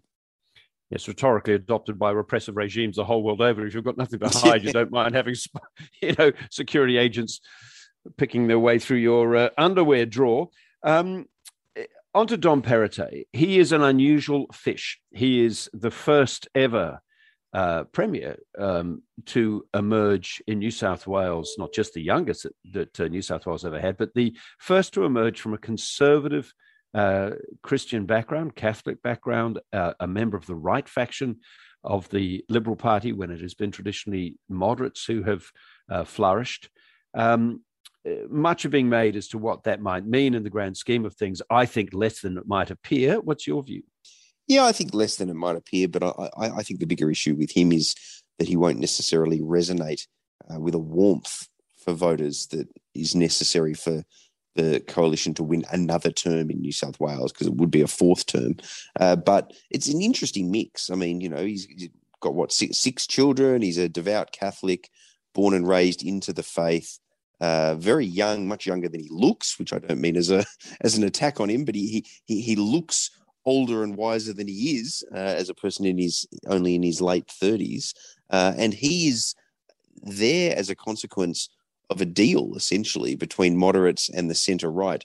Yes, 0.90 1.08
rhetorically 1.08 1.54
adopted 1.54 1.98
by 1.98 2.10
repressive 2.10 2.56
regimes 2.56 2.96
the 2.96 3.04
whole 3.04 3.22
world 3.22 3.40
over. 3.40 3.66
If 3.66 3.74
you've 3.74 3.84
got 3.84 3.96
nothing 3.96 4.20
to 4.20 4.28
hide, 4.38 4.62
you 4.62 4.72
don't 4.72 4.92
mind 4.92 5.14
having, 5.14 5.34
you 6.02 6.14
know, 6.18 6.32
security 6.50 6.96
agents 6.96 7.40
picking 8.16 8.46
their 8.46 8.58
way 8.58 8.78
through 8.78 8.98
your 8.98 9.36
uh, 9.36 9.48
underwear 9.58 10.06
drawer. 10.06 10.50
Um, 10.84 11.26
on 12.14 12.26
to 12.28 12.36
Dom 12.38 12.62
Perrottet. 12.62 13.26
He 13.32 13.58
is 13.58 13.72
an 13.72 13.82
unusual 13.82 14.46
fish. 14.50 14.98
He 15.10 15.44
is 15.44 15.68
the 15.74 15.90
first 15.90 16.48
ever 16.54 17.02
uh, 17.56 17.84
premier 17.84 18.36
um, 18.58 19.02
to 19.24 19.64
emerge 19.72 20.42
in 20.46 20.58
New 20.58 20.70
South 20.70 21.06
Wales, 21.06 21.54
not 21.56 21.72
just 21.72 21.94
the 21.94 22.02
youngest 22.02 22.42
that, 22.42 22.52
that 22.72 23.00
uh, 23.00 23.08
New 23.08 23.22
South 23.22 23.46
Wales 23.46 23.64
ever 23.64 23.80
had, 23.80 23.96
but 23.96 24.12
the 24.14 24.36
first 24.58 24.92
to 24.92 25.04
emerge 25.04 25.40
from 25.40 25.54
a 25.54 25.58
conservative 25.58 26.52
uh, 26.92 27.30
Christian 27.62 28.04
background, 28.04 28.54
Catholic 28.56 29.02
background, 29.02 29.58
uh, 29.72 29.94
a 29.98 30.06
member 30.06 30.36
of 30.36 30.44
the 30.44 30.54
right 30.54 30.86
faction 30.86 31.40
of 31.82 32.06
the 32.10 32.44
Liberal 32.50 32.76
Party 32.76 33.14
when 33.14 33.30
it 33.30 33.40
has 33.40 33.54
been 33.54 33.70
traditionally 33.70 34.36
moderates 34.50 35.06
who 35.06 35.22
have 35.22 35.46
uh, 35.90 36.04
flourished. 36.04 36.68
Um, 37.14 37.62
uh, 38.06 38.26
much 38.28 38.66
of 38.66 38.70
being 38.70 38.90
made 38.90 39.16
as 39.16 39.28
to 39.28 39.38
what 39.38 39.62
that 39.62 39.80
might 39.80 40.04
mean 40.04 40.34
in 40.34 40.42
the 40.42 40.50
grand 40.50 40.76
scheme 40.76 41.06
of 41.06 41.14
things. 41.14 41.40
I 41.48 41.64
think 41.64 41.94
less 41.94 42.20
than 42.20 42.36
it 42.36 42.46
might 42.46 42.70
appear. 42.70 43.18
What's 43.18 43.46
your 43.46 43.62
view? 43.62 43.82
Yeah, 44.46 44.64
I 44.64 44.72
think 44.72 44.94
less 44.94 45.16
than 45.16 45.28
it 45.28 45.34
might 45.34 45.56
appear, 45.56 45.88
but 45.88 46.02
I, 46.02 46.30
I, 46.36 46.50
I 46.58 46.62
think 46.62 46.80
the 46.80 46.86
bigger 46.86 47.10
issue 47.10 47.34
with 47.34 47.50
him 47.50 47.72
is 47.72 47.94
that 48.38 48.48
he 48.48 48.56
won't 48.56 48.78
necessarily 48.78 49.40
resonate 49.40 50.06
uh, 50.52 50.60
with 50.60 50.74
a 50.74 50.78
warmth 50.78 51.48
for 51.78 51.92
voters 51.92 52.46
that 52.48 52.68
is 52.94 53.14
necessary 53.14 53.74
for 53.74 54.04
the 54.54 54.80
coalition 54.88 55.34
to 55.34 55.42
win 55.42 55.64
another 55.70 56.10
term 56.10 56.50
in 56.50 56.60
New 56.60 56.72
South 56.72 56.98
Wales 56.98 57.32
because 57.32 57.46
it 57.46 57.54
would 57.54 57.70
be 57.70 57.82
a 57.82 57.86
fourth 57.86 58.26
term. 58.26 58.56
Uh, 58.98 59.16
but 59.16 59.52
it's 59.70 59.88
an 59.88 60.00
interesting 60.00 60.50
mix. 60.50 60.90
I 60.90 60.94
mean, 60.94 61.20
you 61.20 61.28
know, 61.28 61.44
he's 61.44 61.68
got 62.20 62.34
what 62.34 62.52
six, 62.52 62.78
six 62.78 63.06
children. 63.06 63.62
He's 63.62 63.78
a 63.78 63.88
devout 63.88 64.32
Catholic, 64.32 64.90
born 65.34 65.54
and 65.54 65.68
raised 65.68 66.02
into 66.02 66.32
the 66.32 66.42
faith. 66.42 66.98
Uh, 67.38 67.74
very 67.74 68.06
young, 68.06 68.48
much 68.48 68.66
younger 68.66 68.88
than 68.88 69.00
he 69.00 69.08
looks, 69.10 69.58
which 69.58 69.74
I 69.74 69.78
don't 69.78 70.00
mean 70.00 70.16
as 70.16 70.30
a 70.30 70.44
as 70.80 70.96
an 70.96 71.04
attack 71.04 71.38
on 71.38 71.50
him, 71.50 71.64
but 71.64 71.74
he 71.74 72.06
he 72.24 72.40
he 72.40 72.56
looks 72.56 73.10
older 73.46 73.82
and 73.82 73.96
wiser 73.96 74.32
than 74.32 74.48
he 74.48 74.76
is 74.76 75.04
uh, 75.12 75.18
as 75.18 75.48
a 75.48 75.54
person 75.54 75.86
in 75.86 75.96
his 75.96 76.26
only 76.48 76.74
in 76.74 76.82
his 76.82 77.00
late 77.00 77.26
30s 77.28 77.94
uh, 78.30 78.52
and 78.56 78.74
he 78.74 79.08
is 79.08 79.34
there 80.02 80.56
as 80.56 80.68
a 80.68 80.74
consequence 80.74 81.48
of 81.88 82.00
a 82.00 82.04
deal 82.04 82.54
essentially 82.56 83.14
between 83.14 83.56
moderates 83.56 84.08
and 84.08 84.28
the 84.28 84.34
center 84.34 84.70
right 84.70 85.04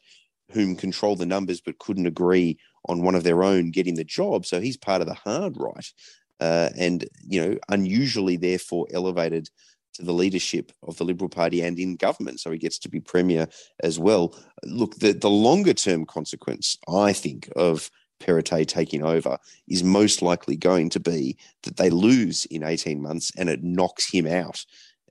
whom 0.51 0.75
control 0.75 1.15
the 1.15 1.25
numbers 1.25 1.61
but 1.61 1.79
couldn't 1.79 2.07
agree 2.07 2.57
on 2.89 3.03
one 3.03 3.15
of 3.15 3.23
their 3.23 3.43
own 3.43 3.71
getting 3.71 3.95
the 3.95 4.03
job 4.03 4.45
so 4.45 4.59
he's 4.59 4.77
part 4.77 5.01
of 5.01 5.07
the 5.07 5.13
hard 5.13 5.55
right 5.57 5.93
uh, 6.39 6.69
and 6.77 7.07
you 7.25 7.39
know 7.39 7.57
unusually 7.69 8.35
therefore 8.35 8.87
elevated 8.91 9.47
to 9.93 10.03
the 10.03 10.13
leadership 10.13 10.71
of 10.83 10.97
the 10.97 11.03
Liberal 11.03 11.29
Party 11.29 11.61
and 11.61 11.77
in 11.77 11.95
government. 11.95 12.39
So 12.39 12.51
he 12.51 12.57
gets 12.57 12.79
to 12.79 12.89
be 12.89 12.99
premier 12.99 13.47
as 13.83 13.99
well. 13.99 14.35
Look, 14.63 14.95
the, 14.95 15.11
the 15.11 15.29
longer 15.29 15.73
term 15.73 16.05
consequence, 16.05 16.77
I 16.87 17.13
think, 17.13 17.49
of 17.55 17.89
Perrottet 18.21 18.67
taking 18.67 19.03
over 19.03 19.37
is 19.67 19.83
most 19.83 20.21
likely 20.21 20.55
going 20.55 20.89
to 20.89 20.99
be 20.99 21.37
that 21.63 21.77
they 21.77 21.89
lose 21.89 22.45
in 22.45 22.63
18 22.63 23.01
months 23.01 23.31
and 23.37 23.49
it 23.49 23.63
knocks 23.63 24.11
him 24.11 24.27
out. 24.27 24.63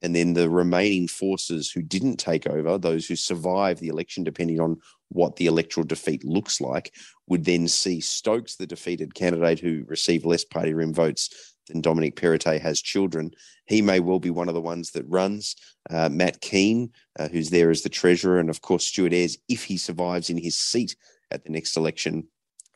And 0.03 0.17
then 0.17 0.33
the 0.33 0.49
remaining 0.49 1.09
forces 1.09 1.71
who 1.71 1.83
didn't 1.83 2.17
take 2.17 2.47
over, 2.47 2.79
those 2.79 3.07
who 3.07 3.17
survive 3.17 3.79
the 3.79 3.89
election, 3.89 4.25
depending 4.25 4.61
on 4.61 4.79
what 5.09 5.37
the 5.37 5.47
electoral 5.47 5.87
defeat 5.87 6.25
looks 6.25 6.61
like, 6.61 6.95
would 7.27 7.45
then 7.45 7.69
see 7.69 8.01
Stokes, 8.01 8.57
the 8.57 8.67
defeated 8.67 9.15
candidate 9.15 9.61
who 9.61 9.85
received 9.87 10.25
less 10.25 10.45
party 10.45 10.73
room 10.73 10.95
votes 10.95 11.55
than 11.67 11.81
Dominic 11.81 12.17
Perrottet 12.17 12.61
has 12.61 12.81
children. 12.81 13.31
He 13.67 13.83
may 13.83 14.01
well 14.01 14.19
be 14.19 14.31
one 14.31 14.49
of 14.49 14.55
the 14.55 14.61
ones 14.61 14.91
that 14.93 15.05
runs. 15.09 15.57
Uh, 15.89 16.09
Matt 16.09 16.41
Kean, 16.41 16.91
uh, 17.19 17.29
who's 17.29 17.51
there 17.51 17.71
as 17.71 17.83
the 17.83 17.89
treasurer, 17.89 18.39
and 18.39 18.51
of 18.51 18.63
course 18.63 18.87
Stuart 18.87 19.13
Ayres, 19.13 19.39
if 19.49 19.65
he 19.65 19.77
survives 19.77 20.31
in 20.31 20.39
his 20.39 20.57
seat 20.57 20.97
at 21.31 21.45
the 21.45 21.51
next 21.51 21.77
election, 21.77 22.27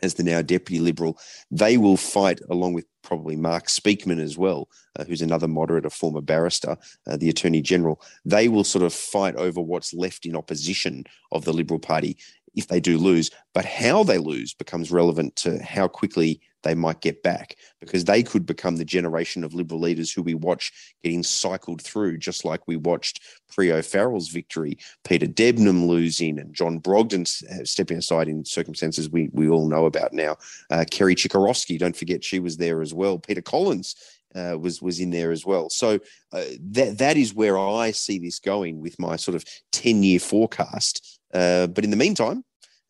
as 0.03 0.15
the 0.15 0.23
now 0.23 0.43
deputy 0.43 0.81
liberal, 0.81 1.19
they 1.51 1.77
will 1.77 1.97
fight 1.97 2.41
along 2.51 2.75
with 2.75 2.87
probably 3.03 3.37
Mark 3.37 3.67
Speakman 3.67 4.21
as 4.21 4.37
well, 4.37 4.69
uh, 4.99 5.05
who's 5.05 5.23
another 5.23 5.49
moderate, 5.49 5.87
a 5.87 5.91
former 5.91 6.21
barrister, 6.21 6.77
uh, 7.07 7.17
the 7.17 7.29
Attorney 7.29 7.61
General. 7.61 8.01
They 8.25 8.49
will 8.49 8.65
sort 8.65 8.85
of 8.85 8.93
fight 8.93 9.37
over 9.37 9.61
what's 9.61 9.95
left 9.95 10.27
in 10.27 10.37
opposition 10.37 11.05
of 11.33 11.45
the 11.45 11.53
Liberal 11.53 11.81
Party 11.81 12.17
if 12.55 12.69
they 12.69 12.81
do 12.81 12.99
lose. 12.99 13.31
But 13.53 13.65
how 13.65 14.05
they 14.05 14.19
lose 14.19 14.55
becomes 14.55 14.91
relevant 14.91 15.37
to 15.37 15.63
how 15.63 15.89
quickly 15.89 16.41
they 16.65 16.75
might 16.75 17.01
get 17.01 17.23
back 17.23 17.57
because 17.81 18.05
they 18.05 18.23
could 18.23 18.45
become 18.45 18.77
the 18.77 18.85
generation 18.85 19.45
of 19.45 19.55
Liberal 19.55 19.81
leaders 19.81 20.13
who 20.13 20.23
we 20.23 20.35
watch 20.35 20.73
getting 21.05 21.23
cycled 21.23 21.81
through, 21.81 22.19
just 22.19 22.45
like 22.45 22.67
we 22.67 22.77
watched 22.77 23.21
Barry 23.55 23.71
O'Farrell's 23.71 24.29
victory, 24.29 24.79
Peter 25.05 25.27
Debnam 25.27 25.87
losing, 25.87 26.39
and 26.39 26.53
John 26.53 26.81
Brogden 26.81 27.27
stepping 27.67 27.99
aside 27.99 28.29
in 28.29 28.45
circumstances 28.45 29.09
we, 29.09 29.31
we 29.33 29.49
all 29.49 29.69
know 29.69 29.87
about 29.87 30.13
now. 30.13 30.37
Uh, 30.71 30.85
Kerry 30.91 31.15
Chikarovski, 31.15 31.79
don't 31.79 31.97
forget 31.97 32.25
she 32.25 32.41
was 32.41 32.57
there 32.57 32.83
as 32.83 32.93
well. 32.93 33.19
Peter 33.19 33.43
Collins 33.43 33.95
uh, 34.35 34.57
was 34.59 34.83
was 34.83 34.99
in 35.01 35.11
there 35.11 35.31
as 35.31 35.47
well. 35.47 35.71
So 35.71 36.01
uh, 36.33 36.45
that 36.71 36.99
that 36.99 37.17
is 37.17 37.35
where 37.35 37.59
I 37.59 37.93
see 37.93 38.19
this 38.19 38.41
going 38.41 38.81
with 38.81 38.99
my 38.99 39.17
sort 39.17 39.37
of 39.37 39.45
ten 39.71 40.03
year 40.03 40.19
forecast. 40.19 41.21
Uh, 41.33 41.67
but 41.67 41.85
in 41.85 41.91
the 41.91 41.97
meantime, 41.97 42.45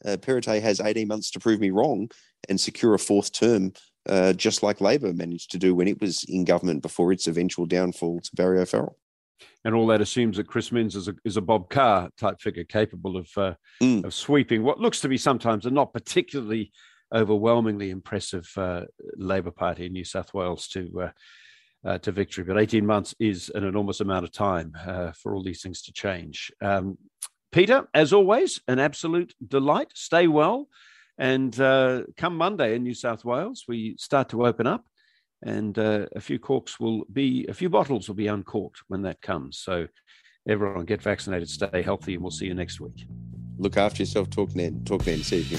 uh, 0.04 0.16
Perrottet 0.16 0.62
has 0.62 0.80
18 0.80 1.08
months 1.08 1.30
to 1.30 1.40
prove 1.40 1.60
me 1.60 1.70
wrong 1.70 2.10
and 2.48 2.60
secure 2.60 2.94
a 2.94 2.98
fourth 2.98 3.32
term, 3.32 3.72
uh, 4.08 4.32
just 4.32 4.62
like 4.62 4.80
Labor 4.80 5.12
managed 5.12 5.50
to 5.52 5.58
do 5.58 5.74
when 5.74 5.88
it 5.88 6.00
was 6.00 6.24
in 6.24 6.44
government 6.44 6.82
before 6.82 7.12
its 7.12 7.26
eventual 7.26 7.66
downfall 7.66 8.20
to 8.20 8.30
Barry 8.34 8.60
O'Farrell. 8.60 8.96
And 9.64 9.74
all 9.74 9.86
that 9.88 10.00
assumes 10.00 10.36
that 10.36 10.46
Chris 10.46 10.70
Minns 10.70 10.94
is 10.94 11.08
a, 11.08 11.14
is 11.24 11.36
a 11.36 11.42
Bob 11.42 11.70
Carr 11.70 12.10
type 12.18 12.40
figure 12.40 12.64
capable 12.64 13.16
of, 13.16 13.28
uh, 13.36 13.54
mm. 13.82 14.04
of 14.04 14.12
sweeping 14.12 14.62
what 14.62 14.78
looks 14.78 15.00
to 15.00 15.08
be 15.08 15.16
sometimes 15.16 15.66
a 15.66 15.70
not 15.70 15.92
particularly 15.92 16.70
overwhelmingly 17.14 17.90
impressive 17.90 18.50
uh, 18.56 18.82
Labor 19.16 19.50
Party 19.50 19.86
in 19.86 19.92
New 19.92 20.04
South 20.04 20.34
Wales 20.34 20.68
to 20.68 21.02
uh, 21.02 21.10
uh, 21.84 21.98
to 21.98 22.12
victory. 22.12 22.44
But 22.44 22.58
18 22.58 22.84
months 22.86 23.14
is 23.18 23.50
an 23.54 23.64
enormous 23.64 24.00
amount 24.00 24.24
of 24.24 24.32
time 24.32 24.72
uh, 24.86 25.12
for 25.12 25.34
all 25.34 25.42
these 25.42 25.62
things 25.62 25.82
to 25.82 25.92
change. 25.92 26.50
Um, 26.62 26.98
Peter, 27.52 27.86
as 27.94 28.12
always, 28.12 28.60
an 28.66 28.78
absolute 28.78 29.34
delight. 29.46 29.88
Stay 29.94 30.26
well. 30.26 30.68
And 31.18 31.58
uh, 31.60 32.02
come 32.16 32.36
Monday 32.36 32.74
in 32.74 32.82
New 32.82 32.94
South 32.94 33.24
Wales, 33.24 33.64
we 33.68 33.96
start 33.98 34.28
to 34.30 34.46
open 34.46 34.66
up, 34.66 34.84
and 35.42 35.78
uh, 35.78 36.06
a 36.16 36.20
few 36.20 36.38
corks 36.38 36.80
will 36.80 37.04
be, 37.12 37.46
a 37.48 37.54
few 37.54 37.68
bottles 37.68 38.08
will 38.08 38.16
be 38.16 38.26
uncorked 38.26 38.80
when 38.88 39.02
that 39.02 39.20
comes. 39.20 39.58
So 39.58 39.86
everyone 40.48 40.84
get 40.86 41.02
vaccinated, 41.02 41.48
stay 41.48 41.82
healthy, 41.82 42.14
and 42.14 42.22
we'll 42.22 42.30
see 42.30 42.46
you 42.46 42.54
next 42.54 42.80
week. 42.80 43.06
Look 43.58 43.76
after 43.76 44.02
yourself. 44.02 44.30
Talk 44.30 44.50
then. 44.50 44.84
Talk 44.84 45.04
then. 45.04 45.22
See 45.22 45.42
you. 45.42 45.58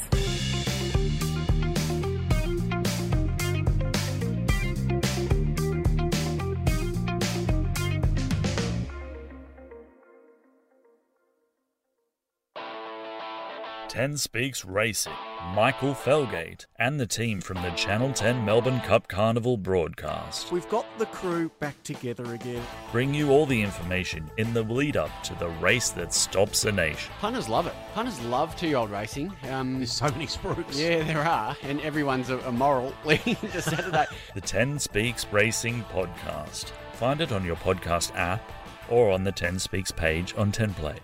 Ten 13.91 14.15
Speaks 14.15 14.63
Racing, 14.63 15.11
Michael 15.53 15.93
Felgate, 15.93 16.65
and 16.79 16.97
the 16.97 17.05
team 17.05 17.41
from 17.41 17.61
the 17.61 17.71
Channel 17.71 18.13
10 18.13 18.45
Melbourne 18.45 18.79
Cup 18.79 19.09
Carnival 19.09 19.57
broadcast 19.57 20.49
We've 20.49 20.69
got 20.69 20.85
the 20.97 21.07
crew 21.07 21.51
back 21.59 21.75
together 21.83 22.33
again. 22.33 22.63
bring 22.93 23.13
you 23.13 23.31
all 23.31 23.45
the 23.45 23.61
information 23.61 24.31
in 24.37 24.53
the 24.53 24.63
lead 24.63 24.95
up 24.95 25.11
to 25.23 25.35
the 25.35 25.49
race 25.59 25.89
that 25.89 26.13
stops 26.13 26.63
a 26.63 26.71
nation. 26.71 27.11
Punters 27.19 27.49
love 27.49 27.67
it. 27.67 27.73
Punters 27.93 28.21
love 28.21 28.55
two-year-old 28.55 28.91
racing. 28.91 29.29
Um, 29.49 29.79
There's 29.79 29.91
so 29.91 30.05
many 30.05 30.25
sprues. 30.27 30.79
yeah, 30.79 31.03
there 31.03 31.23
are, 31.27 31.57
and 31.61 31.81
everyone's 31.81 32.29
a, 32.29 32.39
a 32.39 32.51
moral 32.51 32.93
leading 33.03 33.35
into 33.41 33.61
Saturday. 33.61 34.05
The 34.35 34.39
10 34.41 34.79
Speaks 34.79 35.25
Racing 35.33 35.83
podcast. 35.91 36.71
Find 36.93 37.19
it 37.19 37.33
on 37.33 37.43
your 37.43 37.57
podcast 37.57 38.15
app 38.15 38.49
or 38.87 39.11
on 39.11 39.25
the 39.25 39.33
10 39.33 39.59
Speaks 39.59 39.91
page 39.91 40.33
on 40.37 40.53
10 40.53 40.75
Play. 40.75 40.95